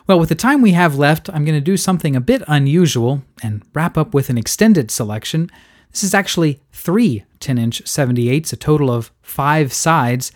Well, 0.07 0.21
with 0.21 0.29
the 0.29 0.35
time 0.35 0.63
we 0.63 0.73
have 0.73 0.97
left, 0.97 1.29
I'm 1.31 1.45
going 1.45 1.59
to 1.59 1.61
do 1.61 1.77
something 1.77 2.15
a 2.15 2.21
bit 2.21 2.43
unusual 2.47 3.23
and 3.43 3.63
wrap 3.75 3.99
up 3.99 4.15
with 4.15 4.31
an 4.31 4.39
extended 4.39 4.91
selection. 4.91 5.51
This 5.91 6.05
is 6.05 6.15
actually 6.15 6.61
three 6.73 7.25
10 7.41 7.59
inch 7.59 7.83
78s, 7.85 8.53
a 8.53 8.57
total 8.57 8.91
of 8.91 9.11
five 9.23 9.73
sides. 9.73 10.33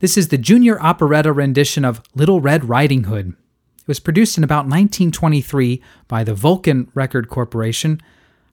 This 0.00 0.16
is 0.16 0.28
the 0.28 0.38
junior 0.38 0.80
operetta 0.80 1.32
rendition 1.32 1.84
of 1.84 2.02
Little 2.14 2.40
Red 2.40 2.68
Riding 2.68 3.04
Hood. 3.04 3.34
It 3.80 3.88
was 3.88 4.00
produced 4.00 4.38
in 4.38 4.44
about 4.44 4.66
1923 4.66 5.82
by 6.06 6.22
the 6.22 6.34
Vulcan 6.34 6.90
Record 6.94 7.28
Corporation. 7.28 8.00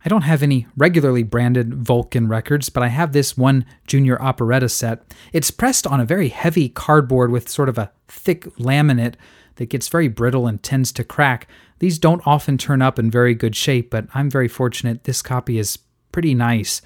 I 0.05 0.09
don't 0.09 0.21
have 0.21 0.43
any 0.43 0.67
regularly 0.77 1.23
branded 1.23 1.73
Vulcan 1.73 2.27
records, 2.27 2.69
but 2.69 2.83
I 2.83 2.89
have 2.89 3.11
this 3.11 3.35
one 3.35 3.65
junior 3.87 4.21
operetta 4.21 4.69
set. 4.69 5.15
It's 5.33 5.49
pressed 5.49 5.87
on 5.87 5.99
a 5.99 6.05
very 6.05 6.29
heavy 6.29 6.69
cardboard 6.69 7.31
with 7.31 7.49
sort 7.49 7.69
of 7.69 7.79
a 7.79 7.91
thick 8.07 8.43
laminate 8.57 9.15
that 9.55 9.69
gets 9.69 9.87
very 9.87 10.07
brittle 10.07 10.45
and 10.45 10.61
tends 10.61 10.91
to 10.91 11.03
crack. 11.03 11.47
These 11.79 11.97
don't 11.97 12.25
often 12.27 12.59
turn 12.59 12.83
up 12.83 12.99
in 12.99 13.09
very 13.09 13.33
good 13.33 13.55
shape, 13.55 13.89
but 13.89 14.05
I'm 14.13 14.29
very 14.29 14.47
fortunate 14.47 15.05
this 15.05 15.23
copy 15.23 15.57
is 15.57 15.79
pretty 16.11 16.35
nice. 16.35 16.83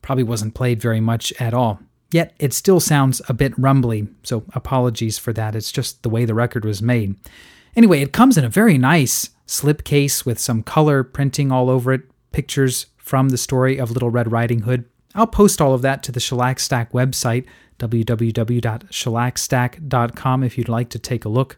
Probably 0.00 0.24
wasn't 0.24 0.54
played 0.54 0.80
very 0.80 1.00
much 1.00 1.32
at 1.40 1.52
all. 1.52 1.80
Yet 2.12 2.32
it 2.38 2.52
still 2.52 2.78
sounds 2.78 3.20
a 3.28 3.34
bit 3.34 3.58
rumbly, 3.58 4.06
so 4.22 4.44
apologies 4.54 5.18
for 5.18 5.32
that. 5.32 5.56
It's 5.56 5.72
just 5.72 6.04
the 6.04 6.08
way 6.08 6.24
the 6.24 6.34
record 6.34 6.64
was 6.64 6.80
made. 6.80 7.16
Anyway, 7.74 8.02
it 8.02 8.12
comes 8.12 8.38
in 8.38 8.44
a 8.44 8.48
very 8.48 8.78
nice 8.78 9.30
slipcase 9.48 10.24
with 10.24 10.38
some 10.38 10.62
color 10.62 11.02
printing 11.02 11.50
all 11.50 11.68
over 11.68 11.92
it, 11.92 12.02
pictures 12.36 12.86
from 12.98 13.30
the 13.30 13.38
story 13.38 13.78
of 13.78 13.90
Little 13.90 14.10
Red 14.10 14.30
Riding 14.30 14.60
Hood. 14.60 14.84
I'll 15.14 15.26
post 15.26 15.58
all 15.58 15.72
of 15.72 15.80
that 15.80 16.02
to 16.02 16.12
the 16.12 16.20
Shellac 16.20 16.60
Stack 16.60 16.92
website, 16.92 17.46
www.shellacstack.com, 17.78 20.44
if 20.44 20.58
you'd 20.58 20.68
like 20.68 20.90
to 20.90 20.98
take 20.98 21.24
a 21.24 21.30
look. 21.30 21.56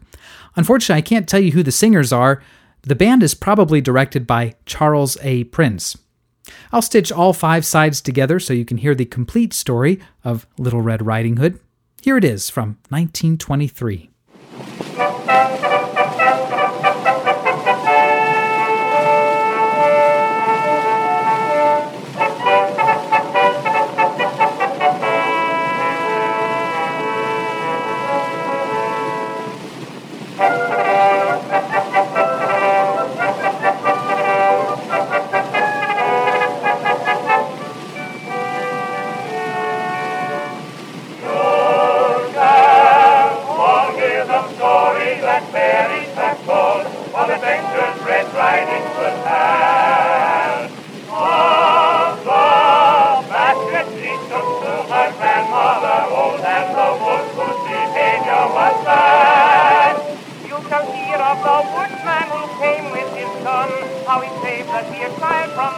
Unfortunately, 0.55 0.99
I 0.99 1.01
can't 1.01 1.27
tell 1.27 1.41
you 1.41 1.51
who 1.51 1.63
the 1.63 1.73
singers 1.73 2.13
are. 2.13 2.41
The 2.83 2.95
band 2.95 3.23
is 3.23 3.35
probably 3.35 3.81
directed 3.81 4.25
by 4.25 4.55
Charles 4.65 5.17
A. 5.21 5.43
Prince. 5.43 5.97
I'll 6.71 6.81
stitch 6.81 7.11
all 7.11 7.33
five 7.33 7.65
sides 7.65 7.99
together 7.99 8.39
so 8.39 8.53
you 8.53 8.63
can 8.63 8.77
hear 8.77 8.95
the 8.95 9.03
complete 9.03 9.51
story 9.51 9.99
of 10.23 10.47
Little 10.57 10.79
Red 10.79 11.05
Riding 11.05 11.35
Hood. 11.35 11.59
Here 12.01 12.15
it 12.15 12.23
is 12.23 12.49
from 12.49 12.77
1923. 12.87 14.09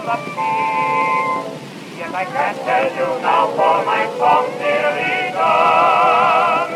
the 0.05 0.17
peak. 0.33 1.97
Yet 1.97 2.13
I 2.15 2.25
can't 2.25 2.57
tell 2.65 2.87
you 2.99 3.21
now 3.21 3.47
for 3.57 3.85
my 3.85 4.03
song 4.17 4.47
nearly 4.59 5.31
done. 5.33 6.71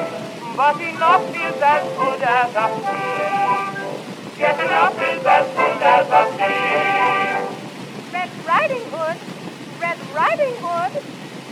But 0.57 0.82
enough 0.82 1.30
is 1.30 1.61
as 1.61 1.86
good 1.97 2.21
as 2.23 2.51
a 2.55 2.67
sleep. 2.82 4.39
Yet 4.39 4.59
enough 4.59 4.97
is 5.01 5.26
as 5.26 5.47
good 5.57 5.82
as 5.82 6.07
a 6.09 6.23
sleep. 6.36 7.59
Red 8.13 8.32
Riding 8.45 8.86
Hood, 8.91 9.19
Red 9.82 9.99
Riding 10.13 10.55
Hood. 10.61 10.93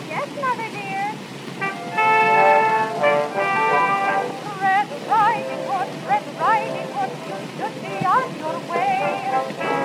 Yes, 0.09 0.29
Mother 0.41 0.69
dear. 0.71 1.15
Red 4.61 4.89
Riding 5.09 5.63
Hood, 5.69 5.89
Red 6.07 6.25
Riding 6.39 6.89
Hood, 6.95 7.11
you 7.27 7.37
should 7.57 7.75
be 7.81 8.05
on 8.05 8.37
your 8.37 8.59
way. 8.71 9.31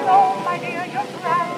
So, 0.07 0.43
my 0.45 0.59
dear, 0.59 0.84
you're 0.86 1.11
grand. 1.20 1.57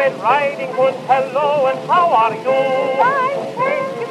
Red 0.00 0.16
Riding 0.18 0.72
Hood, 0.72 0.94
hello, 1.04 1.66
and 1.68 1.78
how 1.84 2.08
are 2.08 2.32
you? 2.32 2.56
Fine, 3.04 3.52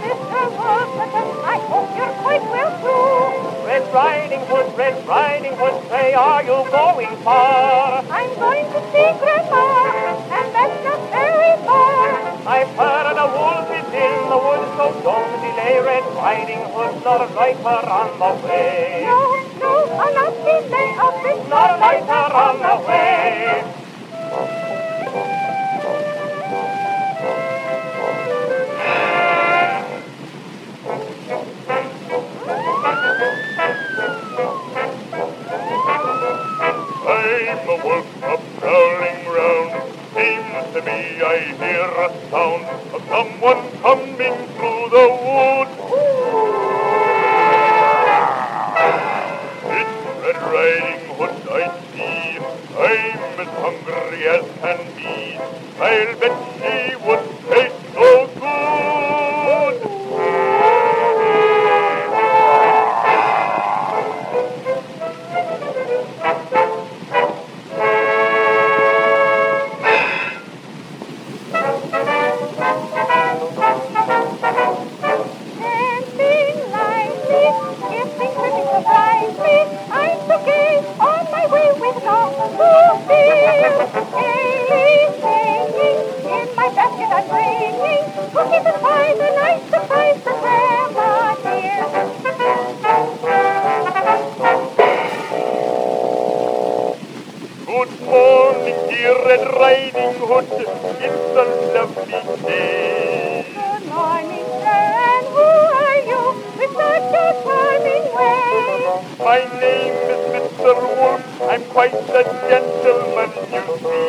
Mr. 0.06 0.46
Wolverton. 0.54 1.28
I 1.42 1.58
hope 1.66 1.90
you're 1.98 2.14
quite 2.22 2.46
well, 2.46 2.74
too. 2.78 3.66
Red 3.66 3.92
Riding 3.92 4.46
Hood, 4.46 4.78
Red 4.78 5.08
Riding 5.08 5.56
Hood, 5.58 5.90
say, 5.90 6.14
are 6.14 6.44
you 6.44 6.62
going 6.70 7.18
far? 7.26 8.06
I'm 8.06 8.30
going 8.38 8.70
to 8.70 8.80
see 8.94 9.10
Grandma, 9.18 9.66
and 10.30 10.54
that's 10.54 10.78
not 10.86 11.02
very 11.10 11.58
far. 11.66 12.38
I've 12.46 12.70
heard 12.78 13.18
a 13.18 13.28
wolf 13.34 13.74
is 13.74 13.90
in 13.90 14.30
the 14.30 14.38
woods, 14.46 14.70
so 14.78 14.94
don't 15.02 15.42
delay, 15.42 15.82
Red 15.82 16.06
Riding 16.14 16.70
Hood, 16.70 17.04
not 17.04 17.26
a 17.26 17.34
viper 17.34 17.82
on 17.90 18.10
the 18.22 18.32
way. 18.46 19.10
No, 19.10 19.18
no, 19.58 19.74
I'll 19.98 20.14
not 20.14 20.38
delay, 20.38 20.94
I'll 21.02 21.18
be 21.18 21.50
not 21.50 21.74
a 21.74 21.78
viper 21.82 22.30
on 22.46 22.56
the 22.62 22.88
way. 22.88 23.78
Cookies 88.32 88.65
and 88.65 88.82
pies 88.84 89.19
are 89.19 89.36
nice 89.41 89.63
surprise 89.71 90.19
for 90.21 90.36
Grandma 90.39 91.36
dear. 91.43 92.89
Good 97.65 97.93
morning, 98.01 98.77
dear 98.89 99.15
Red 99.25 99.45
Riding 99.57 100.13
Hood. 100.19 100.47
It's 101.05 101.36
a 101.41 101.45
lovely 101.73 102.21
day. 102.45 103.45
Good 103.55 103.86
morning, 103.88 104.45
and 104.45 105.25
who 105.34 105.49
are 105.84 105.99
you 106.09 106.21
with 106.59 106.73
such 106.77 107.09
a 107.23 107.27
charming 107.43 108.05
way? 108.17 108.69
My 109.17 109.41
name 109.59 109.95
is 110.13 110.21
Mr. 110.36 110.73
Wolf. 110.97 111.23
I'm 111.49 111.63
quite 111.65 111.93
a 111.93 112.23
gentleman, 112.49 113.32
you 113.53 113.63
see. 113.82 114.09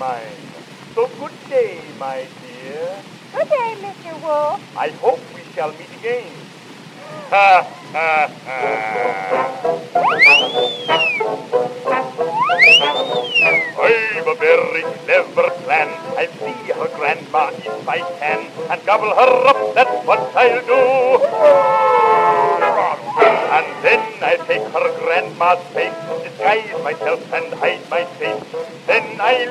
mine. 0.00 0.48
So 0.94 1.06
good 1.20 1.36
day, 1.50 1.76
my 2.00 2.24
dear. 2.40 3.04
Good 3.36 3.48
day, 3.52 3.70
Mr. 3.84 4.16
Wolf. 4.24 4.58
I 4.74 4.88
hope 5.04 5.20
we 5.36 5.42
shall 5.52 5.72
meet 5.76 5.92
again. 5.92 6.32
Ha 7.28 7.68
ha 7.92 8.32
ha. 8.46 8.60
I've 13.80 14.26
a 14.26 14.34
very 14.40 14.82
clever 15.04 15.48
plan. 15.68 15.88
I'll 16.16 16.32
see 16.40 16.72
her 16.72 16.88
grandma 16.96 17.50
if 17.60 17.86
I 17.86 18.00
can 18.18 18.40
and 18.72 18.80
gobble 18.86 19.12
her 19.20 19.32
up. 19.52 19.74
That's 19.74 19.96
what 20.06 20.20
I'll 20.34 20.64
do. 20.64 20.80
And 23.56 23.68
then 23.84 24.00
I 24.24 24.36
take 24.48 24.64
her 24.64 24.88
grandma's 25.04 25.60
face, 25.76 25.98
disguise 26.24 26.72
myself 26.82 27.19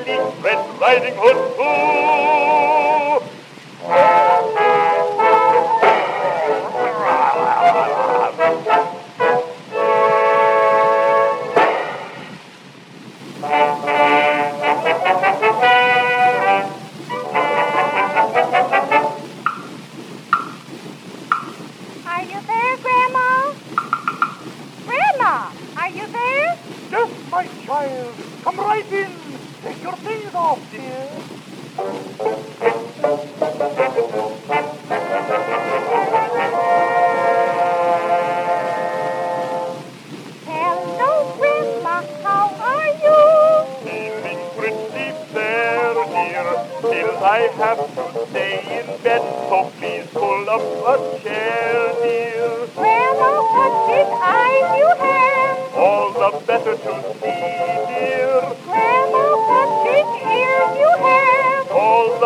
Red 0.06 0.80
Riding 0.80 1.14
Hood. 1.18 1.79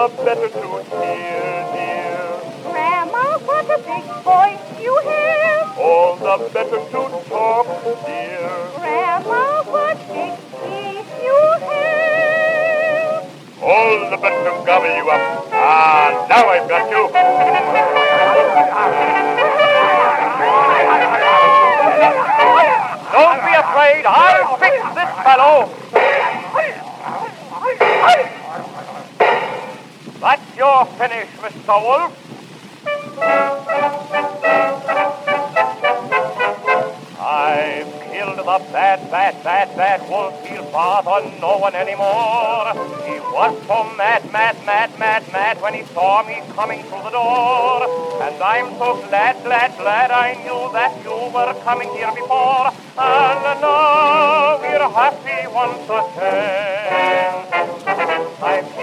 The 0.08 0.16
better 0.22 0.48
to 0.50 0.66
hear, 1.00 1.64
dear. 1.72 2.20
Grandma, 2.62 3.38
what 3.48 3.64
a 3.64 3.78
big 3.88 4.04
voice 4.20 4.60
you 4.82 4.94
have. 4.98 5.78
All 5.78 6.16
the 6.16 6.50
better 6.52 6.80
to 6.92 7.02
talk, 7.30 7.66
dear. 8.04 8.50
Grandma, 8.76 9.62
what 9.64 9.96
big 10.12 10.36
teeth 10.60 11.08
you 11.24 11.40
have. 11.70 13.24
All 13.62 14.10
the 14.10 14.16
better 14.18 14.44
to 14.44 14.52
gobble 14.66 14.94
you 14.94 15.08
up. 15.08 15.48
Ah, 15.52 16.26
now 16.28 16.48
I've 16.52 16.68
got 16.68 16.90
you. 16.90 17.04
Don't 23.14 23.40
be 23.40 23.54
afraid. 23.56 24.04
I'll 24.04 24.56
fix 24.58 24.76
this 24.94 25.10
fellow. 25.24 25.83
That's 30.54 30.58
your 30.58 30.86
finish, 30.98 31.28
Mr. 31.42 31.82
Wolf. 31.82 32.12
I've 37.18 38.12
killed 38.12 38.38
the 38.38 38.44
bad, 38.44 39.10
bad, 39.10 39.42
bad, 39.42 39.76
bad 39.76 40.08
wolf. 40.08 40.46
He'll 40.46 40.70
bother 40.70 41.28
no 41.40 41.58
one 41.58 41.74
anymore. 41.74 42.70
He 43.04 43.18
was 43.18 43.66
so 43.66 43.96
mad, 43.96 44.30
mad, 44.30 44.64
mad, 44.64 44.96
mad, 44.96 45.32
mad 45.32 45.60
when 45.60 45.74
he 45.74 45.84
saw 45.86 46.22
me 46.22 46.40
coming 46.54 46.84
through 46.84 47.02
the 47.02 47.10
door. 47.10 48.22
And 48.22 48.40
I'm 48.40 48.78
so 48.78 48.94
glad, 49.08 49.42
glad, 49.42 49.76
glad 49.76 50.12
I 50.12 50.34
knew 50.34 50.70
that 50.72 51.02
you 51.02 51.32
were 51.34 51.54
coming 51.64 51.90
here 51.94 52.12
before. 52.14 52.70
And 52.96 53.60
now 53.60 54.60
we're 54.60 54.88
happy 54.88 55.48
once 55.48 55.90
again. 55.90 57.24
The 58.44 58.73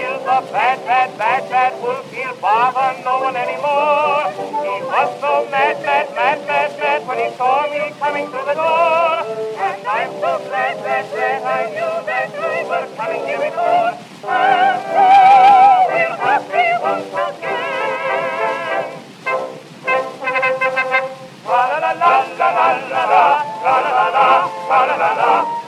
bad, 0.52 0.84
bad, 0.84 1.18
bad, 1.18 1.48
bad 1.48 1.82
wolf. 1.82 2.12
He'll 2.12 2.36
bother 2.36 3.02
no 3.02 3.20
one 3.20 3.36
anymore. 3.36 4.28
He 4.36 4.84
was 4.84 5.20
so 5.20 5.48
mad, 5.50 5.80
mad, 5.82 6.14
mad, 6.14 6.46
mad, 6.46 6.78
mad 6.78 7.06
when 7.08 7.18
he 7.18 7.34
saw 7.36 7.66
me 7.72 7.90
coming 7.98 8.28
through 8.28 8.44
the 8.44 8.54
door. 8.54 9.24
And 9.56 9.86
I'm 9.86 10.12
so 10.20 10.38
glad, 10.44 10.76
glad, 10.84 11.08
glad 11.10 11.42
I 11.42 11.72
knew 11.72 12.04
that 12.04 12.28
you 12.36 12.68
were 12.68 12.86
coming 12.96 13.24
here 13.24 13.40
before. 13.40 13.96
And 14.28 14.80
now 14.92 15.88
we're 15.88 16.16
happy 16.20 16.68
once 16.84 17.08
again. 17.08 17.72
La 21.48 21.60
la 21.66 21.78
la 21.80 21.92
la 21.92 22.12
la 22.38 22.48
la 22.52 22.68
la 22.92 23.02
la 23.02 23.24
la 23.64 23.84
la 23.92 24.06
la 24.08 24.26
la 24.68 24.84
la 24.86 24.96
la 24.96 25.10
la 25.16 25.61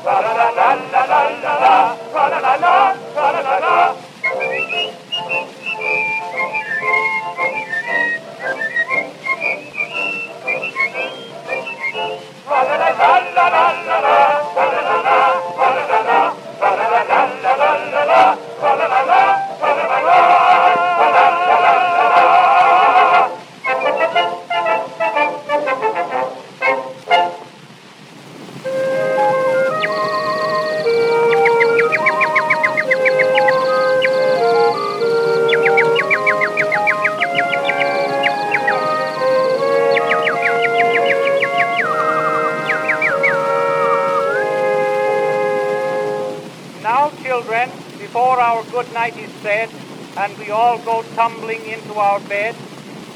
and 50.16 50.38
we 50.38 50.50
all 50.50 50.78
go 50.84 51.02
tumbling 51.16 51.66
into 51.66 51.94
our 51.94 52.20
bed, 52.20 52.54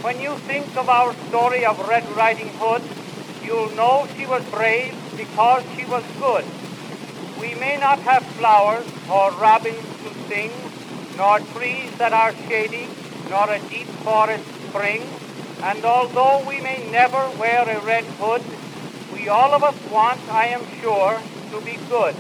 when 0.02 0.20
you 0.20 0.36
think 0.46 0.76
of 0.76 0.88
our 0.88 1.14
story 1.28 1.64
of 1.64 1.78
Red 1.88 2.04
Riding 2.16 2.52
Hood, 2.58 2.82
you'll 3.44 3.70
know 3.76 4.06
she 4.16 4.26
was 4.26 4.42
brave 4.50 4.94
because 5.16 5.62
she 5.76 5.84
was 5.86 6.04
good. 6.18 6.44
We 7.40 7.54
may 7.54 7.76
not 7.78 8.00
have 8.02 8.24
flowers 8.36 8.86
or 9.08 9.32
robins 9.40 9.86
to 10.02 10.10
sing, 10.28 10.50
nor 11.16 11.40
trees 11.54 11.90
that 11.98 12.12
are 12.12 12.34
shady, 12.48 12.90
nor 13.30 13.50
a 13.50 13.60
deep 13.70 13.88
forest 14.04 14.44
spring, 14.70 15.02
and 15.62 15.84
although 15.84 16.44
we 16.46 16.60
may 16.60 16.90
never 16.90 17.30
wear 17.38 17.62
a 17.68 17.84
red 17.84 18.04
hood, 18.18 18.42
we 19.12 19.28
all 19.28 19.54
of 19.54 19.62
us 19.62 19.76
want, 19.90 20.20
I 20.30 20.46
am 20.46 20.66
sure, 20.80 21.22
to 21.52 21.60
be 21.60 21.78
good. 21.88 22.14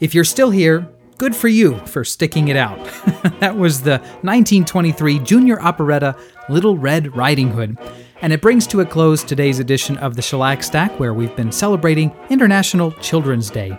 If 0.00 0.14
you're 0.14 0.24
still 0.24 0.50
here, 0.50 0.88
good 1.18 1.36
for 1.36 1.48
you 1.48 1.78
for 1.86 2.04
sticking 2.04 2.48
it 2.48 2.56
out. 2.56 2.78
that 3.40 3.56
was 3.56 3.82
the 3.82 3.98
1923 4.22 5.18
junior 5.20 5.60
operetta 5.60 6.16
Little 6.48 6.76
Red 6.76 7.14
Riding 7.14 7.50
Hood. 7.50 7.78
And 8.22 8.32
it 8.32 8.42
brings 8.42 8.66
to 8.68 8.80
a 8.80 8.86
close 8.86 9.22
today's 9.22 9.58
edition 9.58 9.96
of 9.98 10.16
the 10.16 10.22
Shellac 10.22 10.62
Stack, 10.62 10.98
where 10.98 11.14
we've 11.14 11.34
been 11.36 11.52
celebrating 11.52 12.14
International 12.28 12.92
Children's 12.92 13.50
Day. 13.50 13.78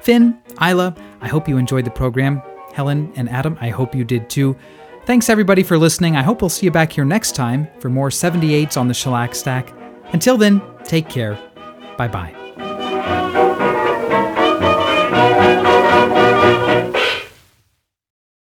Finn, 0.00 0.38
Isla, 0.60 0.94
I 1.20 1.28
hope 1.28 1.48
you 1.48 1.58
enjoyed 1.58 1.84
the 1.84 1.90
program. 1.90 2.42
Helen 2.72 3.12
and 3.16 3.28
Adam, 3.28 3.58
I 3.60 3.68
hope 3.68 3.94
you 3.94 4.04
did 4.04 4.30
too. 4.30 4.56
Thanks 5.04 5.28
everybody 5.28 5.62
for 5.62 5.76
listening. 5.76 6.16
I 6.16 6.22
hope 6.22 6.42
we'll 6.42 6.48
see 6.48 6.66
you 6.66 6.72
back 6.72 6.92
here 6.92 7.04
next 7.04 7.34
time 7.34 7.68
for 7.80 7.88
more 7.88 8.08
78s 8.08 8.76
on 8.76 8.88
the 8.88 8.94
Shellac 8.94 9.34
Stack. 9.34 9.72
Until 10.12 10.36
then, 10.36 10.62
take 10.84 11.08
care. 11.08 11.38
Bye 11.96 12.08
bye. 12.08 13.40